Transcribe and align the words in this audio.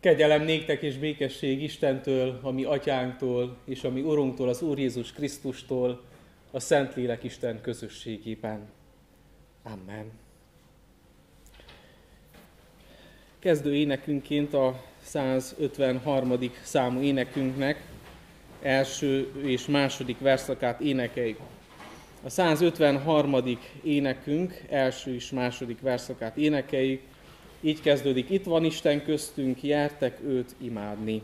Kegyelem 0.00 0.42
néktek 0.42 0.82
és 0.82 0.96
békesség 0.96 1.62
Istentől, 1.62 2.38
a 2.42 2.50
mi 2.50 2.64
atyánktól, 2.64 3.56
és 3.64 3.84
a 3.84 3.90
mi 3.90 4.00
Urunktól, 4.00 4.48
az 4.48 4.62
Úr 4.62 4.78
Jézus 4.78 5.12
Krisztustól, 5.12 6.02
a 6.50 6.60
Szentlélek 6.60 7.24
Isten 7.24 7.60
közösségében. 7.60 8.68
Amen. 9.62 10.10
Kezdő 13.38 13.74
énekünként 13.74 14.54
a 14.54 14.82
153. 15.02 16.34
számú 16.62 17.00
énekünknek 17.00 17.82
első 18.62 19.32
és 19.42 19.66
második 19.66 20.18
verszakát 20.18 20.80
énekeljük. 20.80 21.40
A 22.22 22.30
153. 22.30 23.36
énekünk 23.82 24.62
első 24.68 25.14
és 25.14 25.30
második 25.30 25.80
verszakát 25.80 26.36
énekeljük, 26.36 27.00
így 27.60 27.80
kezdődik, 27.80 28.30
itt 28.30 28.44
van 28.44 28.64
Isten 28.64 29.04
köztünk, 29.04 29.62
jártek 29.62 30.20
őt 30.24 30.54
imádni. 30.58 31.22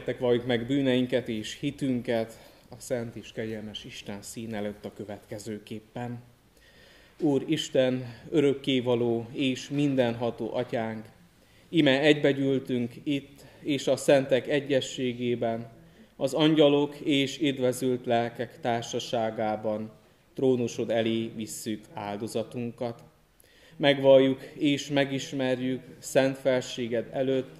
Gyertek, 0.00 0.20
valljuk 0.20 0.46
meg 0.46 0.66
bűneinket 0.66 1.28
és 1.28 1.58
hitünket 1.60 2.38
a 2.68 2.74
szent 2.78 3.16
és 3.16 3.32
kegyelmes 3.32 3.84
Isten 3.84 4.22
szín 4.22 4.54
előtt 4.54 4.84
a 4.84 4.92
következőképpen. 4.92 6.22
Úr 7.18 7.44
Isten, 7.46 8.14
örökkévaló 8.30 9.26
és 9.32 9.68
mindenható 9.68 10.54
atyánk, 10.54 11.04
ime 11.68 12.00
egybegyűltünk 12.00 12.92
itt 13.02 13.44
és 13.62 13.86
a 13.86 13.96
szentek 13.96 14.48
egyességében, 14.48 15.70
az 16.16 16.34
angyalok 16.34 16.96
és 16.96 17.38
édvezült 17.38 18.06
lelkek 18.06 18.60
társaságában 18.60 19.90
trónusod 20.34 20.90
elé 20.90 21.30
visszük 21.36 21.84
áldozatunkat. 21.94 23.02
Megvalljuk 23.76 24.40
és 24.54 24.88
megismerjük 24.88 25.82
szent 25.98 26.38
felséged 26.38 27.08
előtt, 27.12 27.59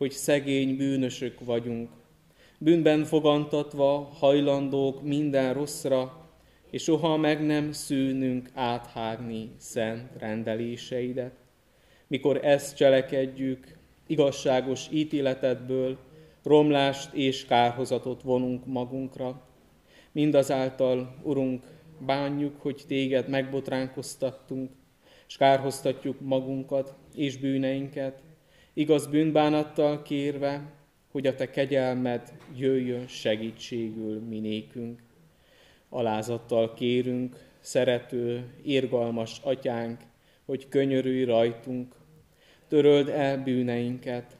hogy 0.00 0.10
szegény 0.10 0.76
bűnösök 0.76 1.40
vagyunk, 1.44 1.90
bűnben 2.58 3.04
fogantatva 3.04 4.10
hajlandók 4.18 5.02
minden 5.02 5.54
rosszra, 5.54 6.28
és 6.70 6.82
soha 6.82 7.16
meg 7.16 7.46
nem 7.46 7.72
szűnünk 7.72 8.50
áthágni 8.54 9.50
szent 9.56 10.10
rendeléseidet. 10.18 11.32
Mikor 12.06 12.44
ezt 12.44 12.76
cselekedjük, 12.76 13.76
igazságos 14.06 14.88
ítéletedből 14.92 15.98
romlást 16.42 17.14
és 17.14 17.44
kárhozatot 17.44 18.22
vonunk 18.22 18.66
magunkra. 18.66 19.42
Mindazáltal, 20.12 21.16
Urunk, 21.22 21.64
bánjuk, 21.98 22.60
hogy 22.60 22.84
téged 22.86 23.28
megbotránkoztattunk, 23.28 24.70
és 25.28 25.36
kárhoztatjuk 25.36 26.20
magunkat 26.20 26.94
és 27.14 27.36
bűneinket, 27.36 28.28
igaz 28.74 29.06
bűnbánattal 29.06 30.02
kérve, 30.02 30.72
hogy 31.10 31.26
a 31.26 31.34
te 31.34 31.50
kegyelmed 31.50 32.32
jöjjön 32.56 33.06
segítségül 33.06 34.20
minékünk. 34.20 35.02
Alázattal 35.88 36.74
kérünk, 36.74 37.36
szerető, 37.60 38.44
irgalmas 38.62 39.40
atyánk, 39.42 40.00
hogy 40.44 40.68
könyörülj 40.68 41.24
rajtunk, 41.24 41.94
töröld 42.68 43.08
el 43.08 43.42
bűneinket, 43.42 44.36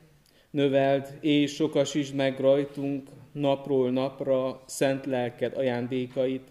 növeld 0.51 1.19
és 1.21 1.55
sokasítsd 1.55 2.15
meg 2.15 2.41
rajtunk 2.41 3.09
napról 3.33 3.91
napra 3.91 4.63
szent 4.67 5.07
lelked 5.07 5.57
ajándékait, 5.57 6.49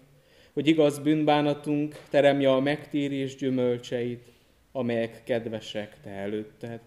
hogy 0.52 0.66
igaz 0.66 0.98
bűnbánatunk 0.98 2.02
teremje 2.10 2.52
a 2.52 2.60
megtérés 2.60 3.36
gyümölcseit, 3.36 4.28
amelyek 4.72 5.22
kedvesek 5.24 6.00
te 6.00 6.10
előtted. 6.10 6.80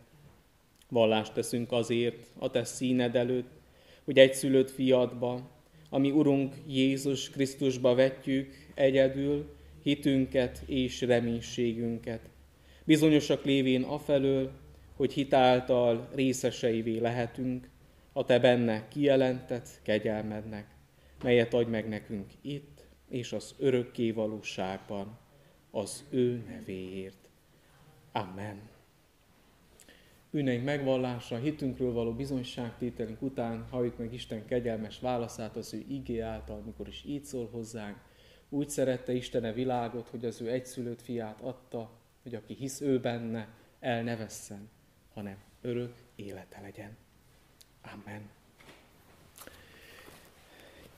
Vallást 0.93 1.33
teszünk 1.33 1.71
azért 1.71 2.27
a 2.39 2.49
te 2.49 2.63
színed 2.63 3.15
előtt, 3.15 3.51
hogy 4.03 4.17
egyszülött 4.17 4.71
fiadba, 4.71 5.49
ami 5.89 6.11
Urunk 6.11 6.55
Jézus 6.67 7.29
Krisztusba 7.29 7.95
vetjük 7.95 8.53
egyedül 8.73 9.55
hitünket 9.83 10.63
és 10.65 11.01
reménységünket. 11.01 12.29
Bizonyosak 12.83 13.43
lévén 13.45 13.83
afelől, 13.83 14.51
hogy 14.95 15.13
hitáltal 15.13 16.09
részeseivé 16.15 16.97
lehetünk 16.97 17.69
a 18.11 18.25
te 18.25 18.39
benne 18.39 18.87
kijelentett 18.87 19.67
kegyelmednek, 19.83 20.67
melyet 21.23 21.53
adj 21.53 21.69
meg 21.69 21.89
nekünk 21.89 22.31
itt 22.41 22.85
és 23.09 23.31
az 23.31 23.55
örökké 23.57 24.11
valóságban, 24.11 25.17
az 25.71 26.03
ő 26.09 26.43
nevéért. 26.47 27.29
Amen 28.11 28.72
bűneink 30.33 30.63
megvallása, 30.63 31.37
hitünkről 31.37 31.93
való 31.93 32.13
bizonyságtételünk 32.13 33.21
után 33.21 33.65
halljuk 33.69 33.97
meg 33.97 34.13
Isten 34.13 34.45
kegyelmes 34.45 34.99
válaszát 34.99 35.55
az 35.55 35.73
ő 35.73 35.83
igé 35.87 36.19
által, 36.19 36.61
amikor 36.63 36.87
is 36.87 37.03
így 37.07 37.23
szól 37.23 37.49
hozzánk. 37.51 37.97
Úgy 38.49 38.69
szerette 38.69 39.13
Istene 39.13 39.53
világot, 39.53 40.07
hogy 40.07 40.25
az 40.25 40.41
ő 40.41 40.51
egyszülött 40.51 41.01
fiát 41.01 41.41
adta, 41.41 41.91
hogy 42.23 42.35
aki 42.35 42.53
hisz 42.53 42.81
ő 42.81 42.99
benne, 42.99 43.47
el 43.79 44.03
ne 44.03 44.15
vesszen, 44.15 44.69
hanem 45.13 45.37
örök 45.61 45.93
élete 46.15 46.61
legyen. 46.61 46.97
Amen. 47.81 48.21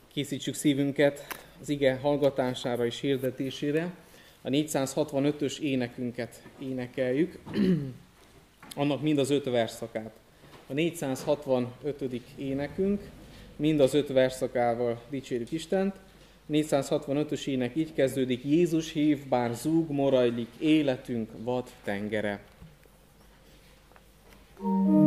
Készítsük 0.07 0.53
szívünket 0.53 1.19
az 1.61 1.69
ige 1.69 1.95
hallgatására 1.95 2.85
és 2.85 2.99
hirdetésére. 2.99 3.93
a 4.41 4.49
465-ös 4.49 5.59
énekünket 5.59 6.47
énekeljük, 6.59 7.39
annak 8.75 9.01
mind 9.01 9.18
az 9.18 9.30
öt 9.30 9.44
verszakát. 9.44 10.12
A 10.68 10.74
465. 10.74 12.22
énekünk, 12.36 13.10
mind 13.56 13.80
az 13.80 13.94
öt 13.94 14.07
verszakával 14.07 15.01
dicsérjük 15.10 15.51
Istent. 15.51 15.95
465-ös 16.51 17.45
ének 17.45 17.75
így 17.75 17.94
kezdődik, 17.94 18.44
Jézus 18.44 18.92
hív, 18.92 19.27
bár 19.27 19.54
zúg, 19.54 19.92
morajlik, 19.92 20.50
életünk 20.60 21.30
vad 21.44 21.69
tengere. 21.83 22.39
thank 24.57 25.04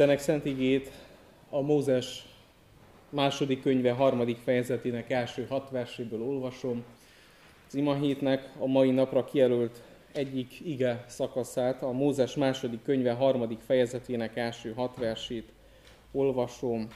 Istenek 0.00 0.20
szent 0.20 0.44
igét 0.44 0.90
a 1.50 1.60
Mózes 1.60 2.26
második 3.10 3.62
könyve 3.62 3.92
harmadik 3.92 4.36
fejezetének 4.36 5.10
első 5.10 5.46
hat 5.46 5.70
verséből 5.70 6.22
olvasom. 6.22 6.84
Az 7.66 7.74
ima 7.74 7.96
a 8.58 8.66
mai 8.66 8.90
napra 8.90 9.24
kijelölt 9.24 9.82
egyik 10.12 10.60
ige 10.60 11.04
szakaszát, 11.08 11.82
a 11.82 11.90
Mózes 11.90 12.34
második 12.34 12.82
könyve 12.82 13.12
harmadik 13.12 13.58
fejezetének 13.60 14.36
első 14.36 14.72
hat 14.72 14.96
versét 14.96 15.52
olvasom. 16.12 16.88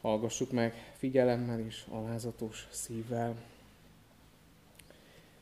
Hallgassuk 0.00 0.50
meg 0.50 0.92
figyelemmel 0.96 1.60
és 1.60 1.84
alázatos 1.90 2.68
szívvel. 2.70 3.34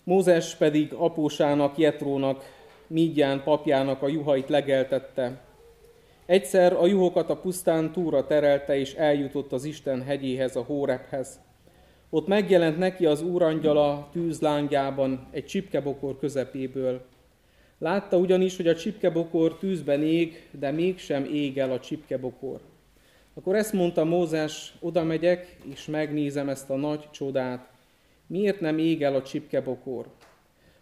Mózes 0.05 0.55
pedig 0.55 0.93
apósának, 0.93 1.79
Jetrónak, 1.79 2.57
Mígyán 2.87 3.43
papjának 3.43 4.03
a 4.03 4.09
juhait 4.09 4.49
legeltette, 4.49 5.47
Egyszer 6.29 6.73
a 6.73 6.87
juhokat 6.87 7.31
a 7.31 7.37
pusztán 7.37 7.93
túra 7.93 8.27
terelte, 8.27 8.79
és 8.79 8.95
eljutott 8.95 9.53
az 9.53 9.65
Isten 9.65 10.03
hegyéhez, 10.03 10.57
a 10.57 10.63
Hórephez. 10.63 11.41
Ott 12.11 12.27
megjelent 12.27 12.79
neki 12.79 13.07
az 13.07 13.23
úrangyala 13.23 14.09
tűzlángjában 14.13 15.27
egy 15.31 15.45
csipkebokor 15.45 16.19
közepéből. 16.19 17.05
Látta 17.79 18.17
ugyanis, 18.17 18.57
hogy 18.57 18.69
a 18.69 18.75
csipkebokor 18.75 19.59
tűzben 19.59 20.03
ég, 20.03 20.49
de 20.59 20.71
mégsem 20.71 21.25
ég 21.25 21.59
el 21.59 21.73
a 21.73 21.81
csipkebokor. 21.81 22.61
Akkor 23.35 23.57
ezt 23.57 23.73
mondta 23.73 24.05
Mózes, 24.05 24.75
oda 24.81 25.05
megyek, 25.05 25.57
és 25.73 25.87
megnézem 25.87 26.49
ezt 26.49 26.71
a 26.71 26.77
nagy 26.77 27.11
csodát. 27.11 27.69
Miért 28.27 28.61
nem 28.61 28.79
ég 28.79 29.03
el 29.03 29.15
a 29.15 29.23
csipkebokor? 29.23 30.07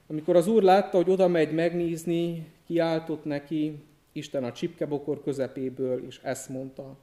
Amikor 0.06 0.36
az 0.36 0.46
úr 0.46 0.62
látta, 0.62 0.96
hogy 0.96 1.10
oda 1.10 1.28
megy 1.28 1.52
megnézni, 1.52 2.46
kiáltott 2.66 3.24
neki, 3.24 3.78
Isten 4.16 4.44
a 4.44 4.52
csipkebokor 4.52 5.22
közepéből, 5.22 6.06
és 6.06 6.20
ezt 6.22 6.48
mondta. 6.48 6.96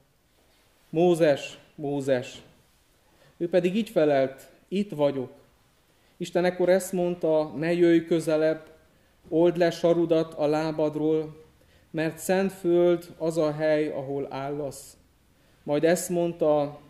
Mózes, 0.90 1.58
Mózes. 1.74 2.42
Ő 3.36 3.48
pedig 3.48 3.76
így 3.76 3.88
felelt, 3.88 4.50
itt 4.68 4.90
vagyok. 4.90 5.32
Isten 6.16 6.44
ekkor 6.44 6.68
ezt 6.68 6.92
mondta, 6.92 7.52
ne 7.56 7.72
jöjj 7.72 8.04
közelebb, 8.04 8.70
old 9.28 9.56
le 9.56 9.70
sarudat 9.70 10.34
a 10.34 10.46
lábadról, 10.46 11.44
mert 11.90 12.18
szent 12.18 12.52
föld 12.52 13.14
az 13.18 13.38
a 13.38 13.52
hely, 13.52 13.88
ahol 13.88 14.26
állasz. 14.30 14.96
Majd 15.62 15.84
ezt 15.84 16.08
mondta, 16.08 16.80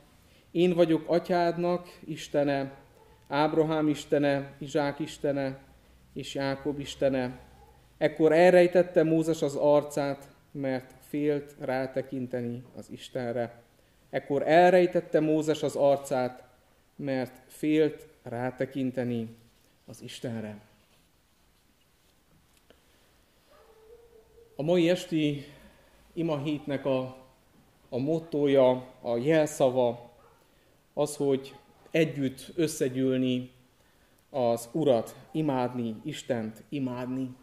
én 0.51 0.75
vagyok 0.75 1.05
atyádnak 1.07 1.99
Istene, 2.05 2.73
Ábrahám 3.29 3.89
Istene, 3.89 4.53
Izsák 4.59 4.99
Istene 4.99 5.59
és 6.13 6.35
Jákob 6.35 6.79
Istene. 6.79 7.39
Ekkor 7.99 8.33
elrejtette 8.33 9.03
Mózes 9.03 9.43
az 9.43 9.57
arcát, 9.57 10.29
mert 10.51 10.95
félt 11.01 11.55
rátekinteni 11.59 12.65
az 12.77 12.91
Istenre. 12.91 13.63
Ekkor 14.11 14.49
elrejtette 14.49 15.21
Mózes 15.21 15.63
az 15.63 15.77
arcát, 15.77 16.45
mert 16.97 17.41
félt 17.47 18.09
rátekinteni 18.23 19.37
az 19.87 20.03
Istenre. 20.03 20.61
A 24.57 24.63
mai 24.63 24.91
esti 24.91 25.45
imahítnek 26.13 26.85
a, 26.85 27.17
a 27.89 27.99
mottoja, 27.99 28.71
a 29.01 29.17
jelszava 29.17 30.11
az, 30.93 31.17
hogy 31.17 31.55
együtt 31.91 32.53
összegyűlni 32.57 33.51
az 34.31 34.69
Urat, 34.73 35.17
imádni, 35.33 35.97
Istent 36.05 36.63
imádni. 36.69 37.37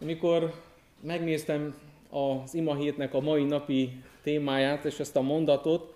Amikor 0.00 0.54
megnéztem 1.00 1.74
az 2.10 2.54
imahétnek 2.54 3.14
a 3.14 3.20
mai 3.20 3.44
napi 3.44 4.02
témáját 4.22 4.84
és 4.84 4.98
ezt 4.98 5.16
a 5.16 5.20
mondatot, 5.20 5.94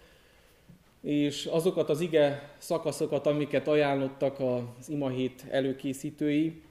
és 1.00 1.46
azokat 1.46 1.88
az 1.88 2.00
ige 2.00 2.54
szakaszokat, 2.58 3.26
amiket 3.26 3.68
ajánlottak 3.68 4.40
az 4.40 4.88
imahét 4.88 5.44
előkészítői, 5.50 6.62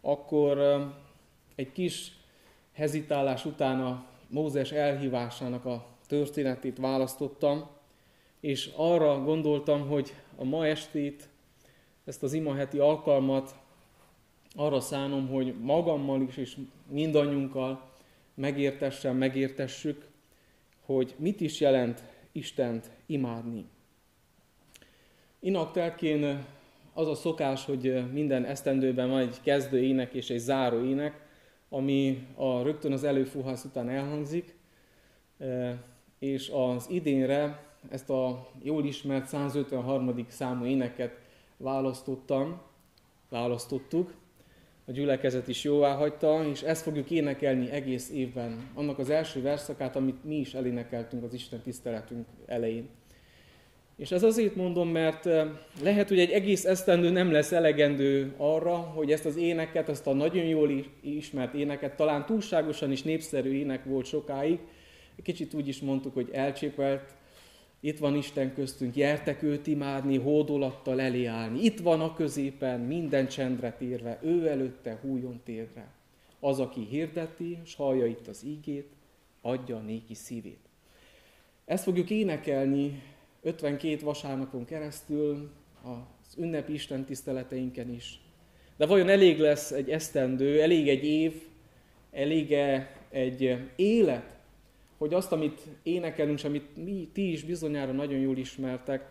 akkor 0.00 0.58
egy 1.54 1.72
kis 1.72 2.12
hezitálás 2.72 3.44
után 3.44 3.80
a 3.80 4.04
Mózes 4.28 4.72
elhívásának 4.72 5.64
a 5.64 5.86
történetét 6.06 6.78
választottam, 6.78 7.68
és 8.40 8.70
arra 8.76 9.22
gondoltam, 9.22 9.88
hogy 9.88 10.14
a 10.36 10.44
ma 10.44 10.66
estét, 10.66 11.28
ezt 12.04 12.22
az 12.22 12.32
imaheti 12.32 12.78
alkalmat 12.78 13.54
arra 14.54 14.80
szánom, 14.80 15.28
hogy 15.28 15.54
magammal 15.60 16.20
is 16.22 16.36
és 16.36 16.56
mindannyiunkkal 16.88 17.92
megértessem, 18.34 19.16
megértessük, 19.16 20.06
hogy 20.84 21.14
mit 21.18 21.40
is 21.40 21.60
jelent 21.60 22.02
Istent 22.32 22.90
imádni. 23.06 23.64
Inaktelkén 25.40 26.44
az 26.92 27.08
a 27.08 27.14
szokás, 27.14 27.64
hogy 27.64 28.12
minden 28.12 28.44
esztendőben 28.44 29.08
van 29.08 29.20
egy 29.20 29.40
kezdő 29.42 29.82
ének 29.82 30.14
és 30.14 30.30
egy 30.30 30.38
záró 30.38 30.84
ének, 30.84 31.26
ami 31.68 32.26
a, 32.34 32.62
rögtön 32.62 32.92
az 32.92 33.04
előfúhász 33.04 33.64
után 33.64 33.88
elhangzik, 33.88 34.56
e, 35.38 35.82
és 36.18 36.50
az 36.54 36.90
idénre 36.90 37.64
ezt 37.90 38.10
a 38.10 38.48
jól 38.62 38.84
ismert 38.84 39.26
153. 39.26 40.26
számú 40.28 40.64
éneket 40.64 41.20
választottam, 41.56 42.60
választottuk, 43.28 44.14
a 44.86 44.92
gyülekezet 44.92 45.48
is 45.48 45.64
jóvá 45.64 45.94
hagyta, 45.94 46.44
és 46.50 46.62
ezt 46.62 46.82
fogjuk 46.82 47.10
énekelni 47.10 47.70
egész 47.70 48.10
évben, 48.10 48.70
annak 48.74 48.98
az 48.98 49.10
első 49.10 49.42
verszakát, 49.42 49.96
amit 49.96 50.24
mi 50.24 50.36
is 50.36 50.54
elénekeltünk 50.54 51.24
az 51.24 51.34
Isten 51.34 51.60
tiszteletünk 51.60 52.26
elején. 52.46 52.88
És 53.96 54.10
ez 54.10 54.22
azért 54.22 54.56
mondom, 54.56 54.88
mert 54.88 55.28
lehet, 55.82 56.08
hogy 56.08 56.18
egy 56.18 56.30
egész 56.30 56.64
esztendő 56.64 57.10
nem 57.10 57.32
lesz 57.32 57.52
elegendő 57.52 58.34
arra, 58.36 58.76
hogy 58.76 59.12
ezt 59.12 59.24
az 59.24 59.36
éneket, 59.36 59.88
ezt 59.88 60.06
a 60.06 60.12
nagyon 60.12 60.44
jól 60.44 60.70
ismert 61.00 61.54
éneket, 61.54 61.96
talán 61.96 62.26
túlságosan 62.26 62.92
is 62.92 63.02
népszerű 63.02 63.52
ének 63.52 63.84
volt 63.84 64.06
sokáig, 64.06 64.58
kicsit 65.22 65.54
úgy 65.54 65.68
is 65.68 65.80
mondtuk, 65.80 66.14
hogy 66.14 66.28
elcsépelt, 66.32 67.14
itt 67.84 67.98
van 67.98 68.14
Isten 68.14 68.54
köztünk, 68.54 68.96
jertek 68.96 69.42
őt 69.42 69.66
imádni, 69.66 70.18
hódolattal 70.18 71.00
elé. 71.00 71.30
Itt 71.56 71.80
van 71.80 72.00
a 72.00 72.14
középen, 72.14 72.80
minden 72.80 73.28
csendre 73.28 73.72
térve, 73.72 74.18
ő 74.22 74.48
előtte 74.48 74.98
hújon 75.02 75.40
térre. 75.44 75.88
Az, 76.40 76.60
aki 76.60 76.86
hirdeti, 76.90 77.58
s 77.64 77.74
hallja 77.74 78.06
itt 78.06 78.28
az 78.28 78.44
ígét, 78.44 78.88
adja 79.40 79.78
néki 79.78 80.14
szívét. 80.14 80.68
Ezt 81.64 81.84
fogjuk 81.84 82.10
énekelni 82.10 83.02
52 83.42 83.98
vasárnapon 84.04 84.64
keresztül, 84.64 85.50
az 85.82 86.36
ünnepi 86.36 86.72
Isten 86.72 87.04
tiszteleteinken 87.04 87.90
is. 87.90 88.20
De 88.76 88.86
vajon 88.86 89.08
elég 89.08 89.38
lesz 89.38 89.70
egy 89.70 89.90
esztendő, 89.90 90.62
elég 90.62 90.88
egy 90.88 91.04
év, 91.04 91.42
elég-e 92.10 92.96
egy 93.10 93.56
élet, 93.76 94.36
hogy 94.98 95.14
azt, 95.14 95.32
amit 95.32 95.60
énekelünk, 95.82 96.38
és 96.38 96.44
amit 96.44 96.84
mi, 96.84 97.08
ti 97.12 97.32
is 97.32 97.44
bizonyára 97.44 97.92
nagyon 97.92 98.18
jól 98.18 98.36
ismertek, 98.36 99.10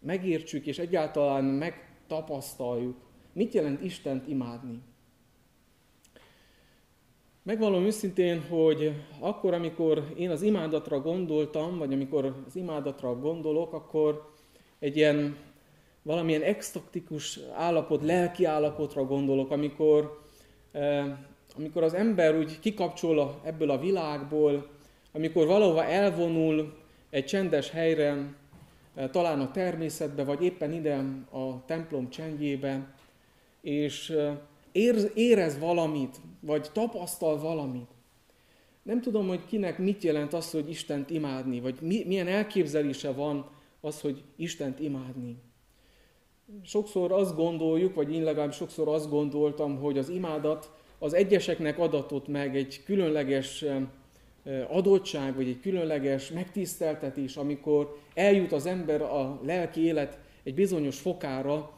megértsük, 0.00 0.66
és 0.66 0.78
egyáltalán 0.78 1.44
megtapasztaljuk, 1.44 2.96
mit 3.32 3.52
jelent 3.54 3.82
Istent 3.82 4.28
imádni. 4.28 4.80
Megvallom 7.42 7.84
őszintén, 7.84 8.42
hogy 8.42 8.92
akkor, 9.20 9.54
amikor 9.54 10.12
én 10.16 10.30
az 10.30 10.42
imádatra 10.42 11.00
gondoltam, 11.00 11.78
vagy 11.78 11.92
amikor 11.92 12.42
az 12.46 12.56
imádatra 12.56 13.18
gondolok, 13.18 13.72
akkor 13.72 14.32
egy 14.78 14.96
ilyen 14.96 15.36
valamilyen 16.02 16.42
extaktikus 16.42 17.40
állapot, 17.54 18.02
lelki 18.02 18.44
állapotra 18.44 19.04
gondolok, 19.04 19.50
amikor, 19.50 20.20
amikor 21.56 21.82
az 21.82 21.94
ember 21.94 22.38
úgy 22.38 22.58
kikapcsol 22.58 23.18
a, 23.18 23.40
ebből 23.44 23.70
a 23.70 23.78
világból, 23.78 24.70
amikor 25.12 25.46
valahova 25.46 25.84
elvonul 25.84 26.72
egy 27.10 27.24
csendes 27.24 27.70
helyre, 27.70 28.34
eh, 28.94 29.08
talán 29.08 29.40
a 29.40 29.50
természetbe, 29.50 30.24
vagy 30.24 30.42
éppen 30.42 30.72
ide 30.72 31.04
a 31.30 31.64
templom 31.64 32.10
csendjébe, 32.10 32.94
és 33.60 34.10
eh, 34.10 34.36
érez 35.14 35.58
valamit, 35.58 36.20
vagy 36.40 36.70
tapasztal 36.72 37.38
valamit. 37.38 37.90
Nem 38.82 39.00
tudom, 39.00 39.28
hogy 39.28 39.46
kinek 39.46 39.78
mit 39.78 40.02
jelent 40.02 40.32
az, 40.32 40.50
hogy 40.50 40.70
Istent 40.70 41.10
imádni, 41.10 41.60
vagy 41.60 41.78
mi, 41.80 42.04
milyen 42.06 42.26
elképzelése 42.26 43.12
van 43.12 43.50
az, 43.80 44.00
hogy 44.00 44.22
Istent 44.36 44.80
imádni. 44.80 45.36
Sokszor 46.62 47.12
azt 47.12 47.36
gondoljuk, 47.36 47.94
vagy 47.94 48.14
én 48.14 48.22
legalább 48.22 48.52
sokszor 48.52 48.88
azt 48.88 49.10
gondoltam, 49.10 49.76
hogy 49.76 49.98
az 49.98 50.08
imádat 50.08 50.70
az 51.02 51.14
egyeseknek 51.14 51.78
adatott 51.78 52.28
meg 52.28 52.56
egy 52.56 52.80
különleges 52.84 53.64
adottság, 54.68 55.34
vagy 55.34 55.48
egy 55.48 55.60
különleges 55.60 56.30
megtiszteltetés, 56.30 57.36
amikor 57.36 57.96
eljut 58.14 58.52
az 58.52 58.66
ember 58.66 59.02
a 59.02 59.40
lelki 59.44 59.84
élet 59.84 60.18
egy 60.42 60.54
bizonyos 60.54 60.98
fokára, 61.00 61.70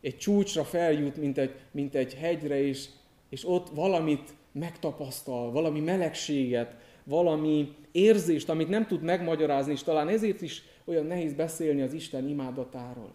egy 0.00 0.16
csúcsra 0.16 0.64
feljut, 0.64 1.16
mint 1.16 1.38
egy, 1.38 1.54
mint 1.70 1.94
egy 1.94 2.14
hegyre, 2.14 2.62
és, 2.62 2.86
és 3.28 3.48
ott 3.48 3.68
valamit 3.74 4.34
megtapasztal, 4.52 5.50
valami 5.50 5.80
melegséget, 5.80 6.76
valami 7.04 7.74
érzést, 7.92 8.48
amit 8.48 8.68
nem 8.68 8.86
tud 8.86 9.02
megmagyarázni, 9.02 9.72
és 9.72 9.82
talán 9.82 10.08
ezért 10.08 10.42
is 10.42 10.62
olyan 10.84 11.06
nehéz 11.06 11.32
beszélni 11.32 11.82
az 11.82 11.92
Isten 11.92 12.28
imádatáról. 12.28 13.10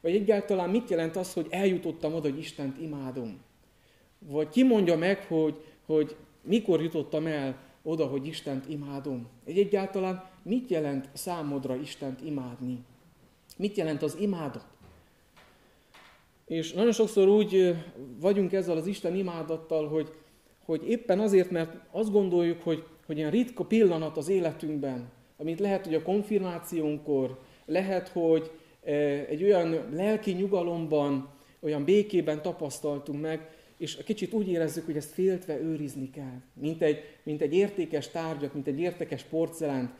Vagy 0.00 0.14
egyáltalán 0.14 0.70
mit 0.70 0.90
jelent 0.90 1.16
az, 1.16 1.32
hogy 1.32 1.46
eljutottam 1.50 2.14
oda, 2.14 2.28
hogy 2.28 2.38
Istent 2.38 2.80
imádom? 2.80 3.48
Vagy 4.28 4.48
ki 4.48 4.62
mondja 4.62 4.96
meg, 4.96 5.24
hogy, 5.26 5.64
hogy 5.86 6.16
mikor 6.42 6.82
jutottam 6.82 7.26
el 7.26 7.58
oda, 7.82 8.06
hogy 8.06 8.26
Istent 8.26 8.68
imádom? 8.68 9.28
Egy 9.44 9.58
egyáltalán 9.58 10.30
mit 10.42 10.70
jelent 10.70 11.08
számodra 11.12 11.74
Istent 11.74 12.20
imádni? 12.24 12.78
Mit 13.56 13.76
jelent 13.76 14.02
az 14.02 14.16
imádat? 14.20 14.64
És 16.46 16.72
nagyon 16.72 16.92
sokszor 16.92 17.28
úgy 17.28 17.76
vagyunk 18.20 18.52
ezzel 18.52 18.76
az 18.76 18.86
Isten 18.86 19.14
imádattal, 19.14 19.88
hogy, 19.88 20.12
hogy 20.64 20.88
éppen 20.88 21.20
azért, 21.20 21.50
mert 21.50 21.76
azt 21.90 22.10
gondoljuk, 22.10 22.62
hogy, 22.62 22.84
hogy 23.06 23.16
ilyen 23.16 23.30
ritka 23.30 23.64
pillanat 23.64 24.16
az 24.16 24.28
életünkben, 24.28 25.10
amit 25.36 25.60
lehet, 25.60 25.84
hogy 25.84 25.94
a 25.94 26.02
konfirmációnkor, 26.02 27.38
lehet, 27.66 28.08
hogy 28.08 28.50
egy 29.28 29.42
olyan 29.42 29.88
lelki 29.92 30.32
nyugalomban, 30.32 31.28
olyan 31.60 31.84
békében 31.84 32.42
tapasztaltunk 32.42 33.20
meg, 33.20 33.48
és 33.80 33.96
kicsit 34.04 34.32
úgy 34.32 34.48
érezzük, 34.48 34.84
hogy 34.84 34.96
ezt 34.96 35.12
féltve 35.12 35.60
őrizni 35.60 36.10
kell. 36.10 36.40
Mint 36.54 36.82
egy, 36.82 36.98
mint 37.22 37.40
egy 37.40 37.54
értékes 37.54 38.08
tárgyat, 38.08 38.54
mint 38.54 38.66
egy 38.66 38.80
értékes 38.80 39.22
porcelánt 39.22 39.90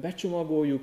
becsomagoljuk, 0.00 0.82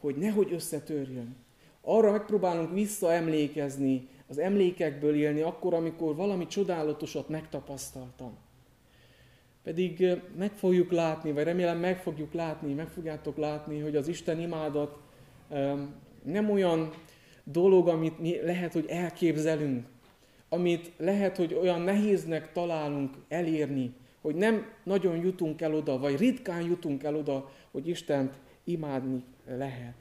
hogy 0.00 0.16
nehogy 0.16 0.52
összetörjön. 0.52 1.36
Arra 1.80 2.10
megpróbálunk 2.10 2.72
visszaemlékezni, 2.72 4.08
az 4.28 4.38
emlékekből 4.38 5.14
élni 5.14 5.40
akkor, 5.40 5.74
amikor 5.74 6.16
valami 6.16 6.46
csodálatosat 6.46 7.28
megtapasztaltam. 7.28 8.36
Pedig 9.62 10.06
meg 10.36 10.52
fogjuk 10.52 10.90
látni, 10.90 11.32
vagy 11.32 11.44
remélem 11.44 11.78
meg 11.78 11.98
fogjuk 11.98 12.32
látni, 12.32 12.72
meg 12.72 12.88
fogjátok 12.88 13.36
látni, 13.36 13.80
hogy 13.80 13.96
az 13.96 14.08
Isten 14.08 14.40
imádat 14.40 14.98
nem 16.24 16.50
olyan 16.50 16.90
dolog, 17.44 17.88
amit 17.88 18.18
mi 18.18 18.40
lehet, 18.42 18.72
hogy 18.72 18.86
elképzelünk, 18.88 19.86
amit 20.52 20.90
lehet, 20.96 21.36
hogy 21.36 21.58
olyan 21.60 21.80
nehéznek 21.80 22.52
találunk 22.52 23.14
elérni, 23.28 23.92
hogy 24.20 24.34
nem 24.34 24.66
nagyon 24.84 25.16
jutunk 25.16 25.60
el 25.60 25.74
oda, 25.74 25.98
vagy 25.98 26.18
ritkán 26.18 26.62
jutunk 26.62 27.02
el 27.02 27.16
oda, 27.16 27.50
hogy 27.70 27.88
Istent 27.88 28.34
imádni 28.64 29.24
lehet. 29.56 29.94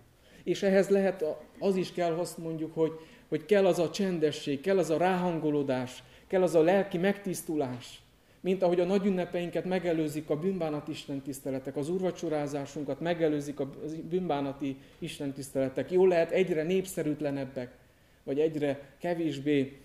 És 0.43 0.63
ehhez 0.63 0.89
lehet, 0.89 1.25
az 1.59 1.75
is 1.75 1.91
kell, 1.91 2.13
azt 2.13 2.37
mondjuk, 2.37 2.73
hogy 2.73 2.91
hogy 3.31 3.45
kell 3.45 3.65
az 3.65 3.79
a 3.79 3.89
csendesség, 3.89 4.61
kell 4.61 4.77
az 4.77 4.89
a 4.89 4.97
ráhangolódás, 4.97 6.03
kell 6.27 6.41
az 6.41 6.55
a 6.55 6.61
lelki 6.61 6.97
megtisztulás, 6.97 8.01
mint 8.39 8.63
ahogy 8.63 8.79
a 8.79 8.85
nagy 8.85 9.05
ünnepeinket 9.05 9.65
megelőzik 9.65 10.29
a 10.29 10.39
bűnbánati 10.39 10.91
istentiszteletek, 10.91 11.75
az 11.75 11.89
urvacsorázásunkat 11.89 12.99
megelőzik 12.99 13.59
a 13.59 13.69
bűnbánati 14.09 14.77
istentiszteletek. 14.99 15.91
Jó 15.91 16.05
lehet 16.05 16.31
egyre 16.31 16.63
népszerűtlenebbek, 16.63 17.77
vagy 18.23 18.39
egyre 18.39 18.79
kevésbé 18.99 19.80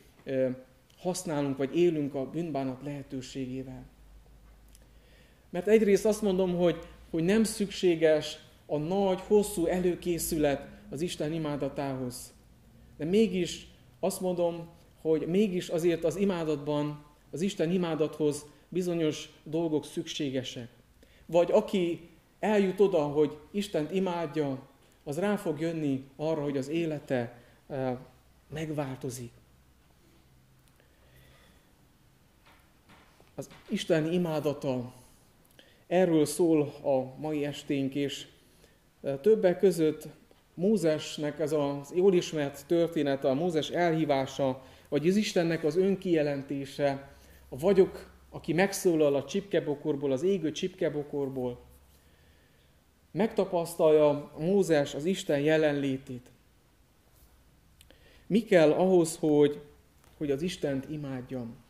használunk, 0.98 1.56
vagy 1.56 1.76
élünk 1.76 2.14
a 2.14 2.30
bűnbánat 2.30 2.82
lehetőségével. 2.82 3.84
Mert 5.50 5.68
egyrészt 5.68 6.04
azt 6.04 6.22
mondom, 6.22 6.56
hogy, 6.56 6.78
hogy 7.10 7.24
nem 7.24 7.44
szükséges 7.44 8.38
a 8.66 8.78
nagy, 8.78 9.20
hosszú 9.20 9.66
előkészület 9.66 10.68
az 10.90 11.00
Isten 11.00 11.32
imádatához. 11.32 12.34
De 12.96 13.04
mégis 13.04 13.66
azt 14.00 14.20
mondom, 14.20 14.68
hogy 15.00 15.26
mégis 15.26 15.68
azért 15.68 16.04
az 16.04 16.16
imádatban, 16.16 17.04
az 17.30 17.40
Isten 17.40 17.70
imádathoz 17.70 18.46
bizonyos 18.68 19.28
dolgok 19.44 19.84
szükségesek. 19.84 20.68
Vagy 21.26 21.50
aki 21.52 22.08
eljut 22.40 22.80
oda, 22.80 23.02
hogy 23.02 23.38
Istent 23.50 23.92
imádja, 23.92 24.68
az 25.04 25.18
rá 25.18 25.36
fog 25.36 25.60
jönni 25.60 26.04
arra, 26.16 26.42
hogy 26.42 26.56
az 26.56 26.68
élete 26.68 27.38
megváltozik. 28.52 29.30
Az 33.38 33.48
Isten 33.68 34.12
imádata, 34.12 34.92
erről 35.86 36.24
szól 36.24 36.62
a 36.82 37.20
mai 37.20 37.44
esténk, 37.44 37.94
és 37.94 38.26
eh, 39.02 39.18
többek 39.22 39.58
között 39.58 40.08
Mózesnek 40.54 41.40
ez 41.40 41.52
az 41.52 41.92
jól 41.94 42.14
ismert 42.14 42.66
története, 42.66 43.28
a 43.28 43.34
Mózes 43.34 43.70
elhívása, 43.70 44.62
vagy 44.88 45.08
az 45.08 45.16
Istennek 45.16 45.64
az 45.64 45.76
önkijelentése, 45.76 47.10
a 47.48 47.58
vagyok, 47.58 48.10
aki 48.30 48.52
megszólal 48.52 49.14
a 49.14 49.24
csipkebokorból, 49.24 50.12
az 50.12 50.22
égő 50.22 50.52
csipkebokorból, 50.52 51.60
megtapasztalja 53.10 54.32
Mózes 54.38 54.94
az 54.94 55.04
Isten 55.04 55.40
jelenlétét. 55.40 56.30
Mi 58.26 58.44
kell 58.44 58.72
ahhoz, 58.72 59.16
hogy, 59.16 59.60
hogy 60.16 60.30
az 60.30 60.42
Istent 60.42 60.90
imádjam? 60.90 61.65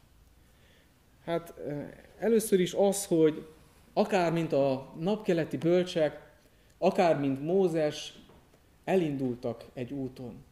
Hát 1.26 1.54
először 2.18 2.61
is 2.61 2.73
az, 2.75 3.06
hogy 3.06 3.47
akár 3.92 4.33
mint 4.33 4.52
a 4.52 4.92
napkeleti 4.99 5.56
bölcsek, 5.56 6.33
akár 6.78 7.21
mint 7.21 7.42
Mózes, 7.42 8.14
elindultak 8.85 9.64
egy 9.75 9.92
úton. 9.92 10.45